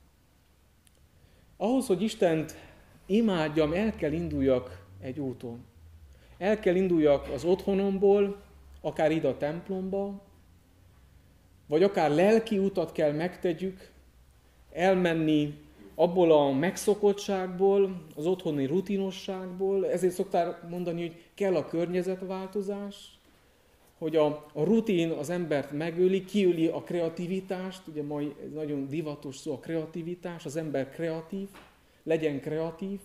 Ahhoz, 1.57 1.87
hogy 1.87 2.03
Istent 2.03 2.57
imádjam, 3.07 3.73
el 3.73 3.95
kell 3.95 4.13
induljak 4.13 4.87
egy 5.01 5.21
úton. 5.21 5.65
El 6.39 6.59
kell 6.59 6.75
induljak 6.75 7.29
az 7.29 7.45
otthonomból, 7.45 8.43
akár 8.81 9.11
ide 9.11 9.29
a 9.29 9.37
templomba, 9.37 10.23
vagy 11.67 11.83
akár 11.83 12.11
lelki 12.11 12.59
utat 12.59 12.93
kell 12.93 13.13
megtegyük, 13.13 13.91
elmenni 14.73 15.64
abból 15.95 16.33
a 16.33 16.53
megszokottságból, 16.53 18.03
az 18.17 18.27
otthoni 18.27 18.67
rutinosságból, 18.67 19.91
ezért 19.91 20.15
szokták 20.15 20.69
mondani, 20.69 21.01
hogy 21.01 21.23
kell 21.35 21.57
a 21.57 21.67
környezetváltozás, 21.67 23.19
hogy 23.99 24.17
a, 24.17 24.27
a 24.53 24.65
rutin 24.65 25.11
az 25.11 25.31
embert 25.31 25.73
megöli, 25.73 26.25
kiüli 26.25 26.67
a 26.67 26.83
kreativitást, 26.83 27.87
ugye 27.87 28.03
mai 28.03 28.35
ez 28.45 28.53
nagyon 28.53 28.89
divatos 28.89 29.37
szó 29.37 29.53
a 29.53 29.59
kreativitás, 29.59 30.45
az 30.45 30.57
ember 30.57 30.91
kreatív, 30.91 31.49
legyen 32.03 32.41
kreatív, 32.41 33.01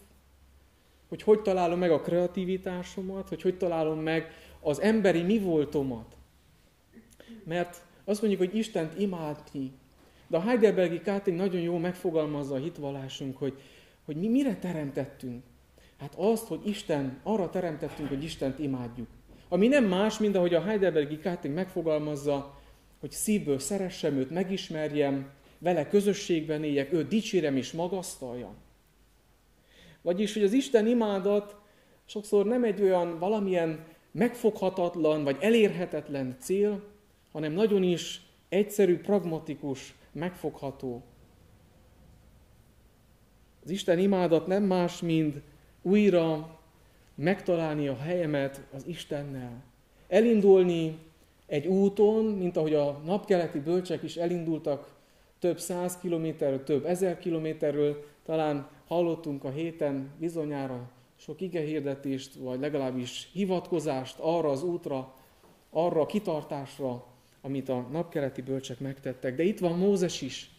hogy 1.10 1.22
hogy 1.22 1.42
találom 1.42 1.80
meg 1.80 1.92
a 1.92 2.02
kreativitásomat, 2.02 3.30
hogy 3.30 3.42
hogy 3.42 3.58
találom 3.58 4.00
meg 4.00 4.32
az 4.62 4.82
emberi 4.82 5.22
mi 5.22 5.40
voltomat. 5.40 6.16
Mert 7.44 7.82
azt 8.04 8.22
mondjuk, 8.22 8.42
hogy 8.42 8.58
Istent 8.58 9.00
imádni, 9.00 9.72
de 10.30 10.38
a 10.38 10.42
Heidelbergi 10.42 11.02
Káting 11.02 11.38
nagyon 11.38 11.62
jól 11.62 11.80
megfogalmazza 11.80 12.56
a 12.56 12.58
hitvallásunk, 12.58 13.38
hogy, 13.38 13.54
hogy 14.06 14.16
mi 14.16 14.28
mire 14.28 14.56
teremtettünk. 14.56 15.44
Hát 16.00 16.14
azt, 16.18 16.48
hogy 16.48 16.68
Isten, 16.68 17.20
arra 17.24 17.50
teremtettünk, 17.50 18.10
hogy 18.10 18.24
Istent 18.24 18.60
imádjuk. 18.60 19.08
Ami 19.48 19.68
nem 19.68 19.84
más, 19.84 20.18
mint 20.18 20.36
ahogy 20.36 20.54
a 20.54 20.62
Heidelbergi 20.62 21.18
Káting 21.20 21.54
megfogalmazza, 21.54 22.60
hogy 23.00 23.12
szívből 23.12 23.60
szeressem 23.60 24.18
őt, 24.18 24.30
megismerjem, 24.30 25.30
vele 25.58 25.88
közösségben 25.88 26.64
éljek, 26.64 26.94
őt 26.94 27.08
dicsérem 27.08 27.58
és 27.58 27.72
magasztaljam. 27.72 28.56
Vagyis, 30.02 30.34
hogy 30.34 30.44
az 30.44 30.54
Isten 30.54 30.88
imádat 30.88 31.56
sokszor 32.06 32.46
nem 32.46 32.64
egy 32.64 32.82
olyan 32.82 33.20
valamilyen 33.20 33.86
megfoghatatlan 34.12 35.24
vagy 35.24 35.38
elérhetetlen 35.40 36.36
cél, 36.40 36.84
hanem 37.32 37.52
nagyon 37.52 37.84
is 37.84 38.22
egyszerű, 38.50 38.98
pragmatikus, 38.98 39.94
megfogható. 40.12 41.04
Az 43.64 43.70
Isten 43.70 44.00
imádat 44.00 44.48
nem 44.48 44.64
más, 44.64 45.02
mint 45.02 45.42
újra 45.82 46.60
megtalálni 47.16 47.88
a 47.88 47.98
helyemet 47.98 48.62
az 48.74 48.88
Istennel. 48.88 49.64
Elindulni 50.08 50.98
egy 51.46 51.68
úton, 51.68 52.26
mint 52.26 52.58
ahogy 52.58 52.74
a 52.74 53.02
napkeleti 53.06 53.60
bölcsek 53.60 54.04
is 54.04 54.16
elindultak 54.16 54.98
több 55.40 55.60
száz 55.60 55.98
kilométerről, 55.98 56.64
több 56.64 56.86
ezer 56.86 57.20
kilométerről, 57.20 58.04
talán 58.26 58.70
hallottunk 58.88 59.44
a 59.44 59.50
héten 59.50 60.10
bizonyára 60.20 60.90
sok 61.16 61.42
igehirdetést, 61.42 62.36
vagy 62.36 62.60
legalábbis 62.60 63.30
hivatkozást 63.34 64.20
arra 64.20 64.50
az 64.50 64.64
útra, 64.64 65.14
arra 65.70 66.02
a 66.02 66.06
kitartásra, 66.06 67.06
amit 67.42 67.70
a 67.70 67.88
napkeleti 67.92 68.42
bölcsek 68.42 68.80
megtettek. 68.80 69.36
De 69.36 69.44
itt 69.44 69.60
van 69.60 69.78
Mózes 69.78 70.22
is. 70.22 70.50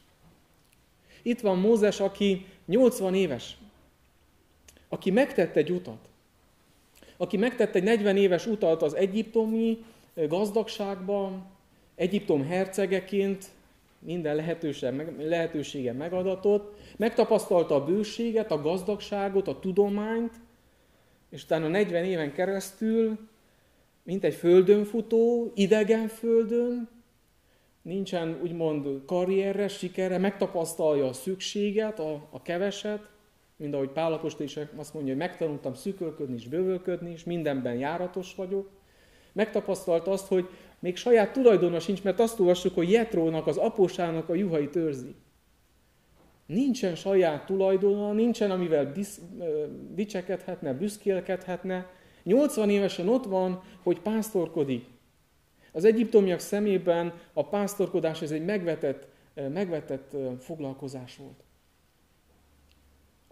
Itt 1.22 1.40
van 1.40 1.58
Mózes, 1.58 2.00
aki 2.00 2.46
80 2.66 3.14
éves, 3.14 3.56
aki 4.88 5.10
megtett 5.10 5.56
egy 5.56 5.70
utat 5.70 6.08
aki 7.16 7.36
megtett 7.36 7.74
egy 7.74 7.82
40 7.82 8.16
éves 8.16 8.46
utat 8.46 8.82
az 8.82 8.94
egyiptomi 8.94 9.84
gazdagságban, 10.14 11.46
Egyiptom 12.00 12.44
hercegeként, 12.46 13.48
minden 13.98 14.44
lehetősége 15.18 15.92
megadatott, 15.92 16.78
megtapasztalta 16.96 17.74
a 17.74 17.84
bőséget, 17.84 18.50
a 18.50 18.60
gazdagságot, 18.60 19.48
a 19.48 19.58
tudományt, 19.58 20.32
és 21.30 21.44
utána 21.44 21.68
40 21.68 22.04
éven 22.04 22.32
keresztül, 22.32 23.18
mint 24.02 24.24
egy 24.24 24.34
földön 24.34 24.84
futó, 24.84 25.52
idegen 25.54 26.08
földön, 26.08 26.88
nincsen 27.82 28.38
úgymond 28.42 29.04
karrierre, 29.06 29.68
sikerre, 29.68 30.18
megtapasztalja 30.18 31.06
a 31.06 31.12
szükséget, 31.12 31.98
a, 31.98 32.28
a 32.30 32.42
keveset, 32.42 33.08
mint 33.56 33.74
ahogy 33.74 33.88
Pálapostól 33.88 34.46
is 34.46 34.58
azt 34.76 34.94
mondja, 34.94 35.12
hogy 35.12 35.22
megtanultam 35.22 35.74
szükölködni 35.74 36.34
és 36.34 36.48
bővölködni, 36.48 37.10
és 37.10 37.24
mindenben 37.24 37.74
járatos 37.74 38.34
vagyok. 38.34 38.70
Megtapasztalt 39.32 40.06
azt, 40.06 40.26
hogy 40.26 40.48
még 40.78 40.96
saját 40.96 41.32
tulajdona 41.32 41.80
sincs, 41.80 42.02
mert 42.02 42.20
azt 42.20 42.40
olvassuk, 42.40 42.74
hogy 42.74 42.90
Jetrónak, 42.90 43.46
az 43.46 43.56
apósának 43.56 44.28
a 44.28 44.34
juhait 44.34 44.76
őrzi. 44.76 45.14
Nincsen 46.46 46.94
saját 46.94 47.46
tulajdona, 47.46 48.12
nincsen, 48.12 48.50
amivel 48.50 48.92
disz, 48.92 49.20
dicsekedhetne, 49.94 50.72
büszkélkedhetne. 50.72 51.90
80 52.22 52.70
évesen 52.70 53.08
ott 53.08 53.24
van, 53.24 53.62
hogy 53.82 54.00
pásztorkodik. 54.00 54.84
Az 55.72 55.84
egyiptomiak 55.84 56.38
szemében 56.38 57.14
a 57.32 57.44
pásztorkodás 57.44 58.22
ez 58.22 58.30
egy 58.30 58.44
megvetett, 58.44 59.08
megvetett 59.34 60.16
foglalkozás 60.38 61.16
volt 61.16 61.42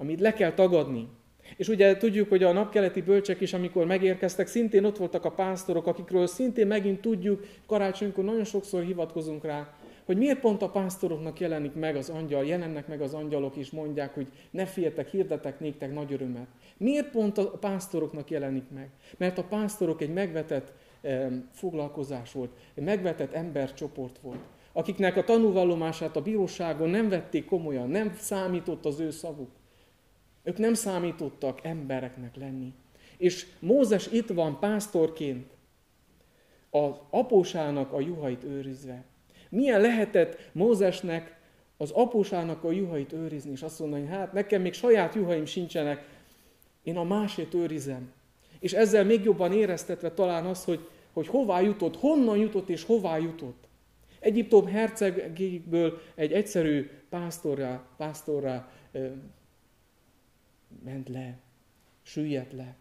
amit 0.00 0.20
le 0.20 0.32
kell 0.32 0.52
tagadni. 0.52 1.08
És 1.56 1.68
ugye 1.68 1.96
tudjuk, 1.96 2.28
hogy 2.28 2.42
a 2.42 2.52
napkeleti 2.52 3.02
bölcsek 3.02 3.40
is, 3.40 3.52
amikor 3.52 3.86
megérkeztek, 3.86 4.46
szintén 4.46 4.84
ott 4.84 4.96
voltak 4.96 5.24
a 5.24 5.30
pásztorok, 5.30 5.86
akikről 5.86 6.26
szintén 6.26 6.66
megint 6.66 7.00
tudjuk, 7.00 7.46
karácsonykor 7.66 8.24
nagyon 8.24 8.44
sokszor 8.44 8.82
hivatkozunk 8.82 9.44
rá, 9.44 9.77
hogy 10.08 10.16
miért 10.16 10.40
pont 10.40 10.62
a 10.62 10.70
pásztoroknak 10.70 11.40
jelenik 11.40 11.74
meg 11.74 11.96
az 11.96 12.08
angyal, 12.08 12.44
jelennek 12.44 12.86
meg 12.86 13.00
az 13.00 13.14
angyalok, 13.14 13.56
és 13.56 13.70
mondják, 13.70 14.14
hogy 14.14 14.26
ne 14.50 14.66
féltek, 14.66 15.08
hirdetek 15.08 15.60
néktek 15.60 15.92
nagy 15.92 16.12
örömet. 16.12 16.46
Miért 16.76 17.10
pont 17.10 17.38
a 17.38 17.50
pásztoroknak 17.50 18.30
jelenik 18.30 18.70
meg? 18.74 18.90
Mert 19.16 19.38
a 19.38 19.44
pásztorok 19.44 20.00
egy 20.00 20.12
megvetett 20.12 20.72
foglalkozás 21.52 22.32
volt, 22.32 22.50
egy 22.74 22.84
megvetett 22.84 23.32
embercsoport 23.32 24.18
volt, 24.18 24.40
akiknek 24.72 25.16
a 25.16 25.24
tanúvallomását 25.24 26.16
a 26.16 26.22
bíróságon 26.22 26.88
nem 26.88 27.08
vették 27.08 27.44
komolyan, 27.44 27.88
nem 27.88 28.14
számított 28.18 28.84
az 28.84 29.00
ő 29.00 29.10
szavuk. 29.10 29.50
Ők 30.42 30.58
nem 30.58 30.74
számítottak 30.74 31.64
embereknek 31.64 32.36
lenni. 32.36 32.72
És 33.16 33.46
Mózes 33.60 34.06
itt 34.12 34.28
van 34.28 34.58
pásztorként, 34.58 35.46
az 36.70 36.94
apósának 37.10 37.92
a 37.92 38.00
juhait 38.00 38.44
őrizve. 38.44 39.04
Milyen 39.48 39.80
lehetett 39.80 40.50
Mózesnek 40.52 41.36
az 41.76 41.90
apósának 41.90 42.64
a 42.64 42.72
juhait 42.72 43.12
őrizni, 43.12 43.50
és 43.50 43.62
azt 43.62 43.78
mondani, 43.78 44.06
hát 44.06 44.32
nekem 44.32 44.62
még 44.62 44.72
saját 44.72 45.14
juhaim 45.14 45.44
sincsenek, 45.44 46.04
én 46.82 46.96
a 46.96 47.04
másét 47.04 47.54
őrizem. 47.54 48.12
És 48.60 48.72
ezzel 48.72 49.04
még 49.04 49.24
jobban 49.24 49.52
éreztetve 49.52 50.12
talán 50.12 50.46
az, 50.46 50.64
hogy, 50.64 50.88
hogy 51.12 51.26
hová 51.26 51.60
jutott, 51.60 51.96
honnan 51.96 52.36
jutott 52.36 52.68
és 52.68 52.84
hová 52.84 53.18
jutott. 53.18 53.68
Egyiptom 54.20 54.66
hercegéből 54.66 56.00
egy 56.14 56.32
egyszerű 56.32 56.90
pásztorrá, 57.08 57.84
pásztorrá 57.96 58.70
ö, 58.92 59.08
ment 60.84 61.08
le, 61.08 61.38
süllyedt 62.02 62.52
le. 62.52 62.76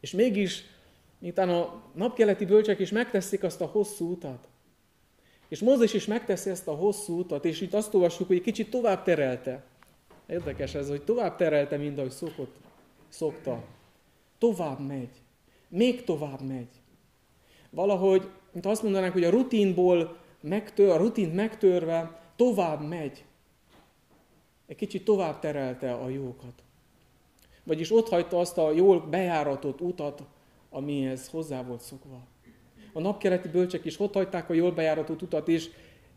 És 0.00 0.10
mégis, 0.10 0.64
miután 1.18 1.48
a 1.48 1.82
napkeleti 1.94 2.44
bölcsek 2.44 2.78
is 2.78 2.90
megteszik 2.90 3.42
azt 3.42 3.60
a 3.60 3.66
hosszú 3.66 4.10
utat, 4.10 4.48
és 5.54 5.60
Mózes 5.60 5.94
is 5.94 6.06
megteszi 6.06 6.50
ezt 6.50 6.68
a 6.68 6.74
hosszú 6.74 7.18
utat, 7.18 7.44
és 7.44 7.60
itt 7.60 7.74
azt 7.74 7.94
olvassuk, 7.94 8.26
hogy 8.26 8.36
egy 8.36 8.42
kicsit 8.42 8.70
tovább 8.70 9.02
terelte. 9.02 9.64
Érdekes 10.26 10.74
ez, 10.74 10.88
hogy 10.88 11.02
tovább 11.02 11.36
terelte, 11.36 11.76
mint 11.76 11.98
ahogy 11.98 12.10
szokott, 12.10 12.56
szokta. 13.08 13.64
Tovább 14.38 14.86
megy. 14.86 15.08
Még 15.68 16.04
tovább 16.04 16.40
megy. 16.40 16.68
Valahogy, 17.70 18.28
mint 18.52 18.66
azt 18.66 18.82
mondanánk, 18.82 19.12
hogy 19.12 19.24
a 19.24 19.30
rutinból 19.30 20.16
megtör, 20.40 20.90
a 20.90 20.96
rutint 20.96 21.34
megtörve 21.34 22.20
tovább 22.36 22.88
megy. 22.88 23.24
Egy 24.66 24.76
kicsit 24.76 25.04
tovább 25.04 25.38
terelte 25.38 25.92
a 25.92 26.08
jókat. 26.08 26.62
Vagyis 27.64 27.92
ott 27.92 28.08
hagyta 28.08 28.38
azt 28.38 28.58
a 28.58 28.72
jól 28.72 29.00
bejáratott 29.00 29.80
utat, 29.80 30.22
amihez 30.70 31.28
hozzá 31.28 31.62
volt 31.62 31.80
szokva. 31.80 32.33
A 32.96 33.00
napkeleti 33.00 33.48
bölcsek 33.48 33.84
is 33.84 34.00
ott 34.00 34.14
hagyták 34.14 34.50
a 34.50 34.54
jól 34.54 34.72
bejáratott 34.72 35.22
utat, 35.22 35.48
és, 35.48 35.70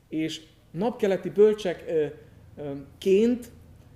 és 0.10 0.42
napkeleti 0.72 1.30
bölcsekként, 1.30 3.52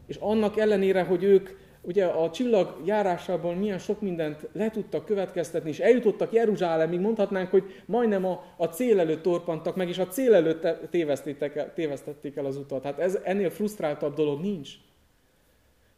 és 0.08 0.16
annak 0.20 0.58
ellenére, 0.58 1.04
hogy 1.04 1.24
ők 1.24 1.50
ugye 1.82 2.06
a 2.06 2.32
csillag 2.32 2.82
járásában 2.86 3.58
milyen 3.58 3.78
sok 3.78 4.02
mindent 4.02 4.48
le 4.54 4.70
tudtak 4.70 5.06
következtetni, 5.06 5.70
és 5.70 5.80
eljutottak 5.80 6.34
Jeruzsálemig, 6.34 7.00
mondhatnánk, 7.00 7.50
hogy 7.50 7.64
majdnem 7.86 8.26
a, 8.26 8.44
a 8.58 8.66
cél 8.66 9.00
előtt 9.00 9.22
torpantak 9.22 9.76
meg, 9.76 9.90
és 9.90 9.98
a 9.98 10.08
cél 10.08 10.34
előtt 10.34 10.68
tévesztették 10.90 11.74
tévesztették 11.74 12.36
el 12.36 12.46
az 12.46 12.58
utat. 12.58 12.84
Hát 12.84 13.00
ez 13.00 13.20
ennél 13.24 13.50
frusztráltabb 13.50 14.16
dolog 14.16 14.42
nincs. 14.42 14.70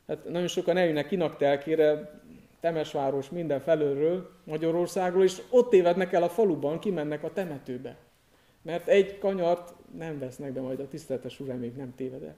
Hát 0.08 0.30
nagyon 0.30 0.48
sokan 0.48 0.78
eljönnek 0.78 1.12
Inaktelkére, 1.12 2.22
Temesváros 2.64 3.30
minden 3.30 3.60
felőről, 3.60 4.30
Magyarországról, 4.44 5.24
és 5.24 5.42
ott 5.50 5.70
tévednek 5.70 6.14
el 6.14 6.24
a 6.24 6.30
faluban, 6.30 6.80
kimennek 6.80 7.24
a 7.24 7.34
temetőbe. 7.34 7.98
Mert 8.62 8.88
egy 8.88 9.18
kanyart 9.18 9.74
nem 9.98 10.20
vesznek, 10.20 10.54
de 10.54 10.62
majd 10.62 10.80
a 10.80 10.88
tiszteletes 10.88 11.40
uram 11.40 11.58
még 11.58 11.76
nem 11.76 11.96
téved. 11.96 12.34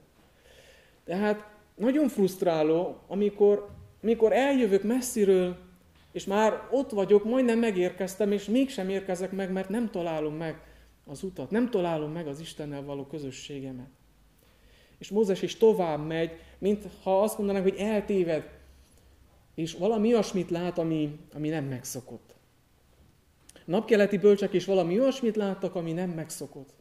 Tehát 1.04 1.48
nagyon 1.74 2.08
frusztráló, 2.08 2.96
amikor, 3.06 3.68
amikor 4.02 4.32
eljövök 4.32 4.82
messziről, 4.82 5.56
és 6.12 6.24
már 6.24 6.68
ott 6.70 6.90
vagyok, 6.90 7.24
majdnem 7.24 7.58
megérkeztem, 7.58 8.32
és 8.32 8.44
mégsem 8.44 8.88
érkezek 8.88 9.32
meg, 9.32 9.52
mert 9.52 9.68
nem 9.68 9.90
találom 9.90 10.34
meg 10.34 10.60
az 11.04 11.22
utat, 11.22 11.50
nem 11.50 11.70
találom 11.70 12.12
meg 12.12 12.26
az 12.26 12.40
Istennel 12.40 12.84
való 12.84 13.04
közösségemet. 13.04 13.90
És 14.98 15.10
Mózes 15.10 15.42
is 15.42 15.56
tovább 15.56 16.06
megy, 16.06 16.30
mint 16.58 16.84
ha 17.02 17.22
azt 17.22 17.38
mondanánk, 17.38 17.68
hogy 17.68 17.78
eltéved, 17.78 18.55
és 19.56 19.74
valami 19.74 20.12
olyasmit 20.12 20.50
lát, 20.50 20.78
ami, 20.78 21.18
ami 21.32 21.48
nem 21.48 21.64
megszokott. 21.64 22.34
Napkeleti 23.64 24.18
bölcsek 24.18 24.52
is 24.52 24.64
valami 24.64 25.00
olyasmit 25.00 25.36
láttak, 25.36 25.74
ami 25.74 25.92
nem 25.92 26.10
megszokott, 26.10 26.72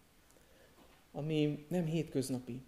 ami 1.11 1.65
nem 1.67 1.85
hétköznapi. 1.85 2.61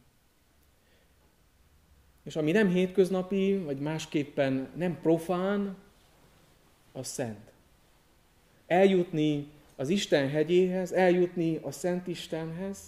És 2.24 2.36
ami 2.36 2.52
nem 2.52 2.70
hétköznapi, 2.70 3.58
vagy 3.58 3.80
másképpen 3.80 4.70
nem 4.76 5.00
profán, 5.02 5.78
az 6.92 7.08
szent. 7.08 7.52
Eljutni 8.68 9.48
az 9.76 9.90
Isten 9.90 10.30
hegyéhez, 10.30 10.92
eljutni 10.92 11.60
a 11.62 11.72
Szent 11.72 12.08
Istenhez, 12.08 12.80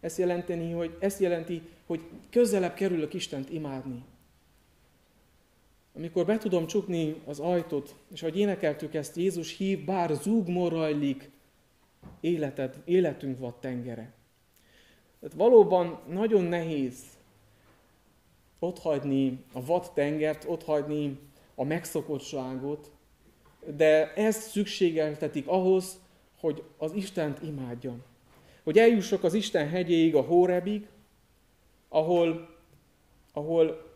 ezt 0.00 0.18
jelenteni, 0.18 0.72
hogy, 0.72 0.96
ezt 1.00 1.20
jelenti, 1.20 1.62
hogy 1.86 2.00
közelebb 2.30 2.74
kerülök 2.74 3.14
Istent 3.14 3.50
imádni. 3.50 4.04
Amikor 5.98 6.26
be 6.26 6.38
tudom 6.38 6.66
csukni 6.66 7.22
az 7.24 7.40
ajtót, 7.40 7.94
és 8.12 8.22
ahogy 8.22 8.38
énekeltük 8.38 8.94
ezt, 8.94 9.16
Jézus 9.16 9.56
hív, 9.56 9.84
bár 9.84 10.14
zúg 10.14 10.48
morajlik, 10.48 11.30
életed, 12.20 12.82
életünk 12.84 13.38
vad 13.38 13.54
tengere. 13.54 14.12
Tehát 15.20 15.36
valóban 15.36 16.00
nagyon 16.08 16.44
nehéz 16.44 17.02
otthagyni 18.58 19.44
a 19.52 19.64
vad 19.64 19.90
tengert, 19.94 20.44
otthagyni 20.46 21.18
a 21.54 21.64
megszokottságot, 21.64 22.90
de 23.76 24.14
ez 24.14 24.36
szükségeltetik 24.36 25.46
ahhoz, 25.46 25.98
hogy 26.40 26.62
az 26.76 26.92
Istent 26.92 27.42
imádjam. 27.42 28.02
Hogy 28.62 28.78
eljussak 28.78 29.24
az 29.24 29.34
Isten 29.34 29.68
hegyéig, 29.68 30.14
a 30.14 30.20
Hórebig, 30.20 30.86
ahol, 31.88 32.56
ahol, 33.32 33.87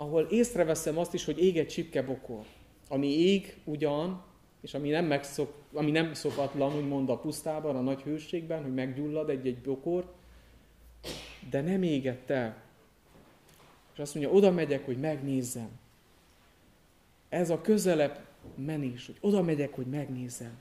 ahol 0.00 0.22
észreveszem 0.30 0.98
azt 0.98 1.14
is, 1.14 1.24
hogy 1.24 1.42
ég 1.42 1.58
egy 1.58 1.68
csipkebokor, 1.68 2.44
ami 2.88 3.06
ég 3.06 3.56
ugyan, 3.64 4.22
és 4.60 4.74
ami 4.74 4.88
nem, 4.88 5.04
megszok, 5.04 5.54
ami 5.72 5.90
nem 5.90 6.14
szokatlan, 6.14 6.76
úgymond 6.76 7.08
a 7.08 7.18
pusztában, 7.18 7.76
a 7.76 7.80
nagy 7.80 8.02
hőségben, 8.02 8.62
hogy 8.62 8.74
meggyullad 8.74 9.28
egy-egy 9.30 9.58
bokor, 9.58 10.12
de 11.50 11.60
nem 11.60 11.82
égett 11.82 12.30
el. 12.30 12.62
És 13.92 13.98
azt 13.98 14.14
mondja, 14.14 14.32
oda 14.32 14.50
megyek, 14.50 14.84
hogy 14.84 14.96
megnézzem. 14.98 15.68
Ez 17.28 17.50
a 17.50 17.60
közelebb 17.60 18.26
menés, 18.54 19.06
hogy 19.06 19.16
oda 19.20 19.42
megyek, 19.42 19.74
hogy 19.74 19.86
megnézzem. 19.86 20.58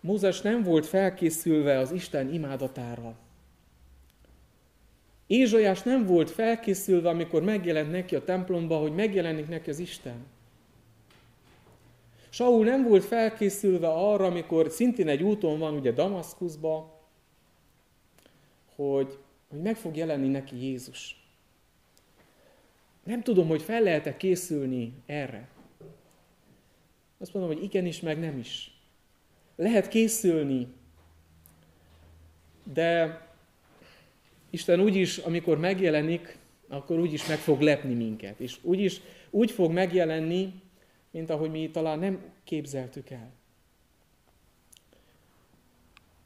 Mózes 0.00 0.40
nem 0.40 0.62
volt 0.62 0.86
felkészülve 0.86 1.78
az 1.78 1.92
Isten 1.92 2.32
imádatára. 2.32 3.16
Ézsajás 5.28 5.82
nem 5.82 6.06
volt 6.06 6.30
felkészülve, 6.30 7.08
amikor 7.08 7.42
megjelent 7.42 7.90
neki 7.90 8.14
a 8.14 8.24
templomba, 8.24 8.76
hogy 8.76 8.94
megjelenik 8.94 9.48
neki 9.48 9.70
az 9.70 9.78
Isten. 9.78 10.26
Saul 12.28 12.64
nem 12.64 12.82
volt 12.82 13.04
felkészülve 13.04 13.88
arra, 13.88 14.24
amikor 14.24 14.70
szintén 14.70 15.08
egy 15.08 15.22
úton 15.22 15.58
van, 15.58 15.74
ugye 15.74 15.92
Damaszkuszba, 15.92 17.00
hogy, 18.74 19.18
hogy 19.48 19.60
meg 19.60 19.76
fog 19.76 19.96
jelenni 19.96 20.28
neki 20.28 20.64
Jézus. 20.64 21.26
Nem 23.04 23.22
tudom, 23.22 23.48
hogy 23.48 23.62
fel 23.62 23.82
lehet-e 23.82 24.16
készülni 24.16 24.92
erre. 25.06 25.48
Azt 27.18 27.34
mondom, 27.34 27.52
hogy 27.52 27.62
igenis, 27.62 28.00
meg 28.00 28.18
nem 28.18 28.38
is. 28.38 28.80
Lehet 29.56 29.88
készülni, 29.88 30.66
de 32.72 33.20
Isten 34.50 34.80
úgyis, 34.80 35.18
amikor 35.18 35.58
megjelenik, 35.58 36.38
akkor 36.68 36.98
úgyis 36.98 37.26
meg 37.26 37.38
fog 37.38 37.60
lepni 37.60 37.94
minket. 37.94 38.40
És 38.40 38.58
úgyis 38.62 39.00
úgy 39.30 39.50
fog 39.50 39.72
megjelenni, 39.72 40.52
mint 41.10 41.30
ahogy 41.30 41.50
mi 41.50 41.70
talán 41.70 41.98
nem 41.98 42.20
képzeltük 42.44 43.10
el. 43.10 43.32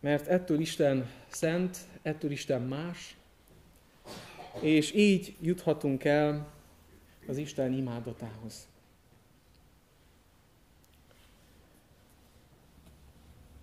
Mert 0.01 0.27
ettől 0.27 0.61
Isten 0.61 1.11
szent, 1.29 1.79
ettől 2.03 2.31
Isten 2.31 2.63
más, 2.63 3.17
és 4.61 4.95
így 4.95 5.37
juthatunk 5.41 6.05
el 6.05 6.53
az 7.27 7.37
Isten 7.37 7.73
imádatához. 7.73 8.69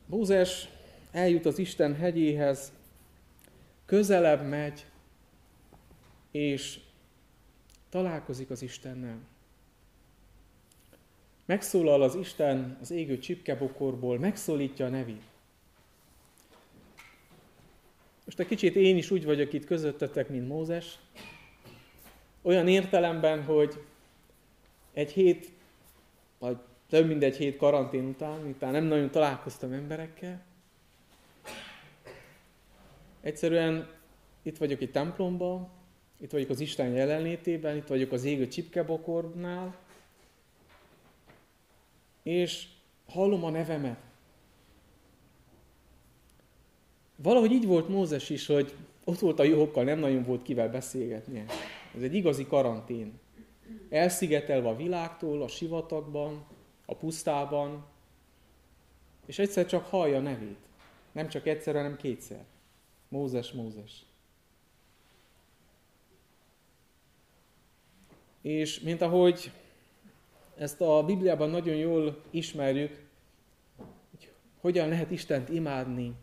Mózes 0.05 0.69
eljut 1.11 1.45
az 1.45 1.57
Isten 1.57 1.95
hegyéhez, 1.95 2.71
közelebb 3.89 4.47
megy, 4.47 4.85
és 6.31 6.79
találkozik 7.89 8.49
az 8.49 8.61
Istennel. 8.61 9.19
Megszólal 11.45 12.01
az 12.01 12.15
Isten 12.15 12.77
az 12.81 12.91
égő 12.91 13.19
csipkebokorból, 13.19 14.19
megszólítja 14.19 14.85
a 14.85 14.89
nevét. 14.89 15.23
Most 18.25 18.39
egy 18.39 18.47
kicsit 18.47 18.75
én 18.75 18.97
is 18.97 19.11
úgy 19.11 19.25
vagyok 19.25 19.53
itt 19.53 19.65
közöttetek, 19.65 20.29
mint 20.29 20.47
Mózes. 20.47 20.99
Olyan 22.41 22.67
értelemben, 22.67 23.43
hogy 23.43 23.83
egy 24.93 25.11
hét, 25.11 25.51
vagy 26.39 26.57
több 26.89 27.07
mint 27.07 27.23
egy 27.23 27.37
hét 27.37 27.57
karantén 27.57 28.05
után, 28.05 28.39
miután 28.41 28.71
nem 28.71 28.83
nagyon 28.83 29.11
találkoztam 29.11 29.71
emberekkel, 29.71 30.47
egyszerűen 33.21 33.89
itt 34.41 34.57
vagyok 34.57 34.81
egy 34.81 34.91
templomban, 34.91 35.69
itt 36.19 36.31
vagyok 36.31 36.49
az 36.49 36.59
Isten 36.59 36.89
jelenlétében, 36.89 37.75
itt 37.75 37.87
vagyok 37.87 38.11
az 38.11 38.23
égő 38.23 38.47
csipkebokornál, 38.47 39.75
és 42.23 42.67
hallom 43.07 43.43
a 43.43 43.49
nevemet. 43.49 43.99
Valahogy 47.15 47.51
így 47.51 47.65
volt 47.65 47.87
Mózes 47.87 48.29
is, 48.29 48.45
hogy 48.45 48.75
ott 49.03 49.19
volt 49.19 49.39
a 49.39 49.43
jókkal, 49.43 49.83
nem 49.83 49.99
nagyon 49.99 50.23
volt 50.23 50.41
kivel 50.41 50.69
beszélgetnie. 50.69 51.45
Ez 51.95 52.01
egy 52.01 52.13
igazi 52.13 52.47
karantén. 52.47 53.19
Elszigetelve 53.89 54.69
a 54.69 54.75
világtól, 54.75 55.41
a 55.41 55.47
sivatagban, 55.47 56.45
a 56.85 56.95
pusztában, 56.95 57.85
és 59.25 59.39
egyszer 59.39 59.65
csak 59.65 59.85
hallja 59.85 60.17
a 60.17 60.21
nevét. 60.21 60.57
Nem 61.11 61.27
csak 61.27 61.47
egyszer, 61.47 61.75
hanem 61.75 61.97
kétszer. 61.97 62.45
Mózes, 63.09 63.51
Mózes. 63.51 64.05
És 68.41 68.79
mint 68.79 69.01
ahogy 69.01 69.51
ezt 70.57 70.81
a 70.81 71.03
Bibliában 71.05 71.49
nagyon 71.49 71.75
jól 71.75 72.21
ismerjük, 72.29 73.07
hogy 74.09 74.31
hogyan 74.61 74.87
lehet 74.89 75.11
Istent 75.11 75.49
imádni. 75.49 76.13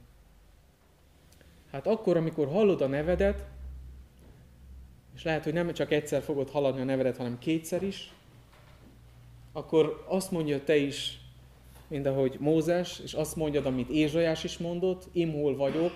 Hát 1.71 1.87
akkor, 1.87 2.17
amikor 2.17 2.49
hallod 2.49 2.81
a 2.81 2.87
nevedet, 2.87 3.45
és 5.15 5.23
lehet, 5.23 5.45
hogy 5.45 5.53
nem 5.53 5.73
csak 5.73 5.91
egyszer 5.93 6.23
fogod 6.23 6.51
hallani 6.51 6.81
a 6.81 6.85
nevedet, 6.85 7.17
hanem 7.17 7.39
kétszer 7.39 7.83
is, 7.83 8.13
akkor 9.53 10.05
azt 10.09 10.31
mondja 10.31 10.65
te 10.65 10.77
is, 10.77 11.21
mint 11.89 12.07
ahogy 12.07 12.37
Mózes, 12.41 13.01
és 13.05 13.15
azt 13.15 13.37
mondjad, 13.37 13.67
amit 13.67 13.89
Ézsajás 13.89 14.45
is 14.45 14.59
mondott, 14.59 15.09
imhol 15.13 15.57
vagyok, 15.57 15.93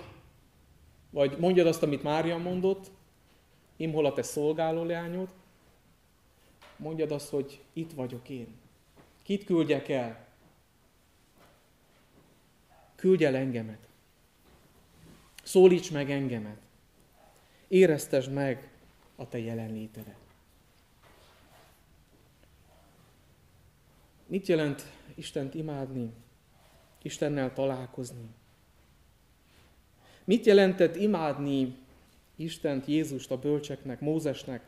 vagy 1.10 1.38
mondjad 1.38 1.66
azt, 1.66 1.82
amit 1.82 2.02
Mária 2.02 2.36
mondott, 2.36 2.90
imhol 3.76 4.06
a 4.06 4.12
te 4.12 4.22
szolgáló 4.22 4.84
leányod, 4.84 5.28
mondjad 6.76 7.10
azt, 7.10 7.28
hogy 7.28 7.60
itt 7.72 7.92
vagyok 7.92 8.28
én. 8.28 8.58
Kit 9.22 9.44
küldjek 9.44 9.88
el? 9.88 10.26
Küldj 12.94 13.24
el 13.24 13.36
engemet. 13.36 13.88
Szólíts 15.42 15.90
meg 15.90 16.10
engemet. 16.10 16.58
Éreztesd 17.68 18.32
meg 18.32 18.70
a 19.16 19.28
te 19.28 19.38
jelenlétedet. 19.38 20.18
Mit 24.26 24.46
jelent 24.46 24.82
Istent 25.14 25.54
imádni? 25.54 26.12
Istennel 27.02 27.52
találkozni? 27.52 28.28
Mit 30.24 30.46
jelentett 30.46 30.96
imádni 30.96 31.76
Istent, 32.36 32.86
Jézust 32.86 33.30
a 33.30 33.38
bölcseknek, 33.38 34.00
Mózesnek 34.00 34.62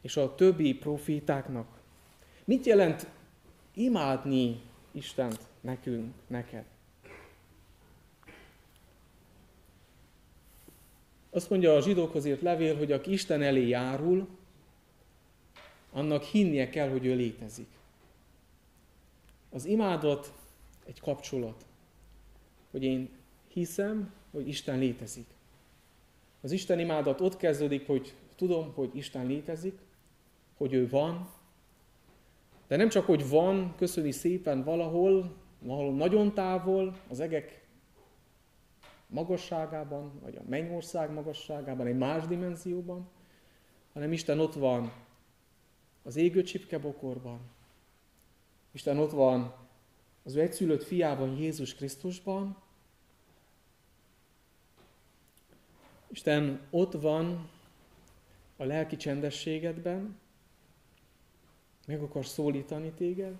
és 0.00 0.16
a 0.16 0.34
többi 0.34 0.74
profétáknak? 0.74 1.80
Mit 2.44 2.66
jelent 2.66 3.06
imádni 3.74 4.60
Istent 4.92 5.40
nekünk, 5.60 6.14
neked? 6.26 6.64
Azt 11.30 11.50
mondja 11.50 11.74
a 11.74 11.80
zsidókhoz 11.80 12.24
írt 12.24 12.42
levél, 12.42 12.76
hogy 12.76 12.92
aki 12.92 13.12
Isten 13.12 13.42
elé 13.42 13.68
járul, 13.68 14.28
annak 15.92 16.22
hinnie 16.22 16.68
kell, 16.68 16.90
hogy 16.90 17.06
ő 17.06 17.14
létezik. 17.14 17.68
Az 19.50 19.64
imádat 19.64 20.32
egy 20.86 21.00
kapcsolat, 21.00 21.66
hogy 22.70 22.82
én 22.82 23.08
hiszem, 23.48 24.12
hogy 24.32 24.48
Isten 24.48 24.78
létezik. 24.78 25.26
Az 26.40 26.50
Isten 26.50 26.78
imádat 26.78 27.20
ott 27.20 27.36
kezdődik, 27.36 27.86
hogy 27.86 28.14
tudom, 28.36 28.72
hogy 28.74 28.90
Isten 28.92 29.26
létezik, 29.26 29.78
hogy 30.56 30.72
ő 30.72 30.88
van, 30.88 31.28
de 32.66 32.76
nem 32.76 32.88
csak, 32.88 33.06
hogy 33.06 33.28
van, 33.28 33.74
köszöni 33.76 34.10
szépen 34.10 34.64
valahol, 34.64 35.36
valahol 35.58 35.92
nagyon 35.92 36.34
távol, 36.34 36.96
az 37.08 37.20
egek 37.20 37.66
magasságában, 39.06 40.12
vagy 40.22 40.36
a 40.36 40.42
mennyország 40.48 41.12
magasságában, 41.12 41.86
egy 41.86 41.96
más 41.96 42.26
dimenzióban, 42.26 43.08
hanem 43.92 44.12
Isten 44.12 44.40
ott 44.40 44.54
van 44.54 44.92
az 46.02 46.16
égő 46.16 46.42
csipkebokorban. 46.42 47.40
Isten 48.72 48.98
ott 48.98 49.10
van 49.10 49.54
az 50.24 50.34
ő 50.34 50.40
egyszülött 50.40 50.82
fiában, 50.82 51.36
Jézus 51.36 51.74
Krisztusban. 51.74 52.56
Isten 56.10 56.60
ott 56.70 56.92
van 56.92 57.50
a 58.56 58.64
lelki 58.64 58.96
csendességedben, 58.96 60.18
meg 61.86 62.02
akar 62.02 62.26
szólítani 62.26 62.90
téged, 62.90 63.36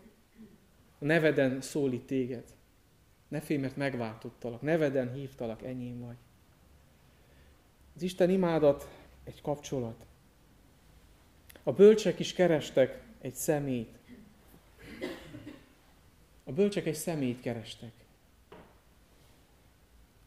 a 0.98 1.04
neveden 1.04 1.60
szólít 1.60 2.06
téged. 2.06 2.44
Ne 3.28 3.40
félj, 3.40 3.60
mert 3.60 3.76
megváltottalak, 3.76 4.62
neveden 4.62 5.12
hívtalak, 5.12 5.62
enyém 5.62 6.00
vagy. 6.00 6.16
Az 7.94 8.02
Isten 8.02 8.30
imádat 8.30 8.88
egy 9.24 9.40
kapcsolat. 9.40 10.06
A 11.62 11.72
bölcsek 11.72 12.18
is 12.18 12.32
kerestek 12.32 13.02
egy 13.20 13.34
szemét. 13.34 13.98
A 16.44 16.52
bölcsek 16.52 16.86
egy 16.86 16.94
szemét 16.94 17.40
kerestek. 17.40 17.92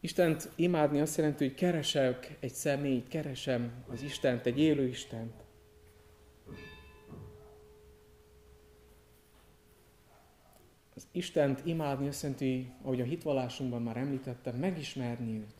Istent 0.04 0.50
imádni 0.54 1.00
azt 1.00 1.16
jelenti, 1.16 1.44
hogy 1.44 1.54
keresek 1.54 2.36
egy 2.40 2.52
személyt, 2.52 3.08
keresem 3.08 3.84
az 3.88 4.02
Istent, 4.02 4.46
egy 4.46 4.58
élő 4.58 4.86
Istent. 4.86 5.34
Az 10.94 11.06
Istent 11.12 11.66
imádni 11.66 12.08
azt 12.08 12.22
jelenti, 12.22 12.72
ahogy 12.82 13.00
a 13.00 13.04
hitvallásunkban 13.04 13.82
már 13.82 13.96
említettem, 13.96 14.56
megismerni 14.56 15.38
őt. 15.38 15.54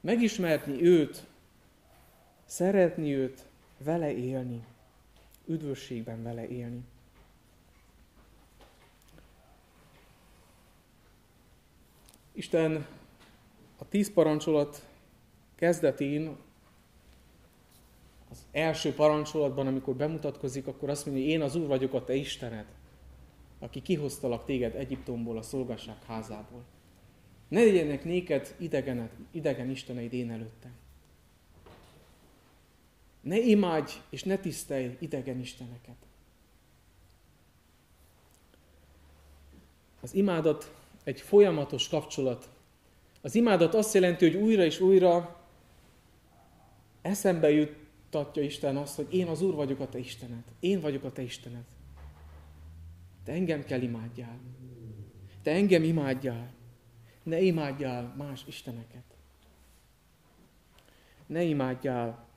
Megismerni 0.00 0.82
őt, 0.82 1.24
szeretni 2.44 3.14
őt, 3.14 3.44
vele 3.78 4.12
élni, 4.12 4.64
üdvösségben 5.46 6.22
vele 6.22 6.48
élni. 6.48 6.84
Isten 12.32 12.86
a 13.78 13.88
tíz 13.88 14.12
parancsolat 14.12 14.86
kezdetén, 15.54 16.36
az 18.30 18.46
első 18.52 18.94
parancsolatban, 18.94 19.66
amikor 19.66 19.94
bemutatkozik, 19.94 20.66
akkor 20.66 20.88
azt 20.88 21.06
mondja, 21.06 21.24
hogy 21.24 21.32
én 21.32 21.42
az 21.42 21.56
Úr 21.56 21.66
vagyok 21.66 21.94
a 21.94 22.04
te 22.04 22.14
Istened 22.14 22.66
aki 23.64 23.82
kihoztalak 23.82 24.44
téged 24.44 24.74
Egyiptomból, 24.74 25.38
a 25.38 25.42
szolgasság 25.42 26.02
házából. 26.06 26.64
Ne 27.48 27.64
legyenek 27.64 28.04
néked 28.04 28.54
idegenet, 28.58 29.10
idegen 29.30 29.70
isteneid 29.70 30.12
én 30.12 30.30
előttem. 30.30 30.72
Ne 33.20 33.38
imádj 33.38 33.92
és 34.10 34.22
ne 34.22 34.38
tisztelj 34.38 34.96
idegen 34.98 35.38
isteneket. 35.38 35.96
Az 40.00 40.14
imádat 40.14 40.74
egy 41.04 41.20
folyamatos 41.20 41.88
kapcsolat. 41.88 42.48
Az 43.24 43.34
imádat 43.34 43.74
azt 43.74 43.94
jelenti, 43.94 44.30
hogy 44.30 44.42
újra 44.42 44.64
és 44.64 44.80
újra 44.80 45.36
eszembe 47.02 47.50
juttatja 47.50 48.42
Isten 48.42 48.76
azt, 48.76 48.96
hogy 48.96 49.06
én 49.14 49.26
az 49.26 49.42
Úr 49.42 49.54
vagyok 49.54 49.80
a 49.80 49.88
te 49.88 49.98
Istened. 49.98 50.42
Én 50.60 50.80
vagyok 50.80 51.04
a 51.04 51.12
te 51.12 51.22
Istened. 51.22 51.64
Te 53.24 53.32
engem 53.32 53.64
kell 53.64 53.80
imádjál. 53.80 54.38
Te 55.42 55.50
engem 55.50 55.82
imádjál. 55.82 56.52
Ne 57.22 57.40
imádjál 57.40 58.14
más 58.16 58.44
isteneket. 58.46 59.04
Ne 61.26 61.42
imádjál 61.42 62.28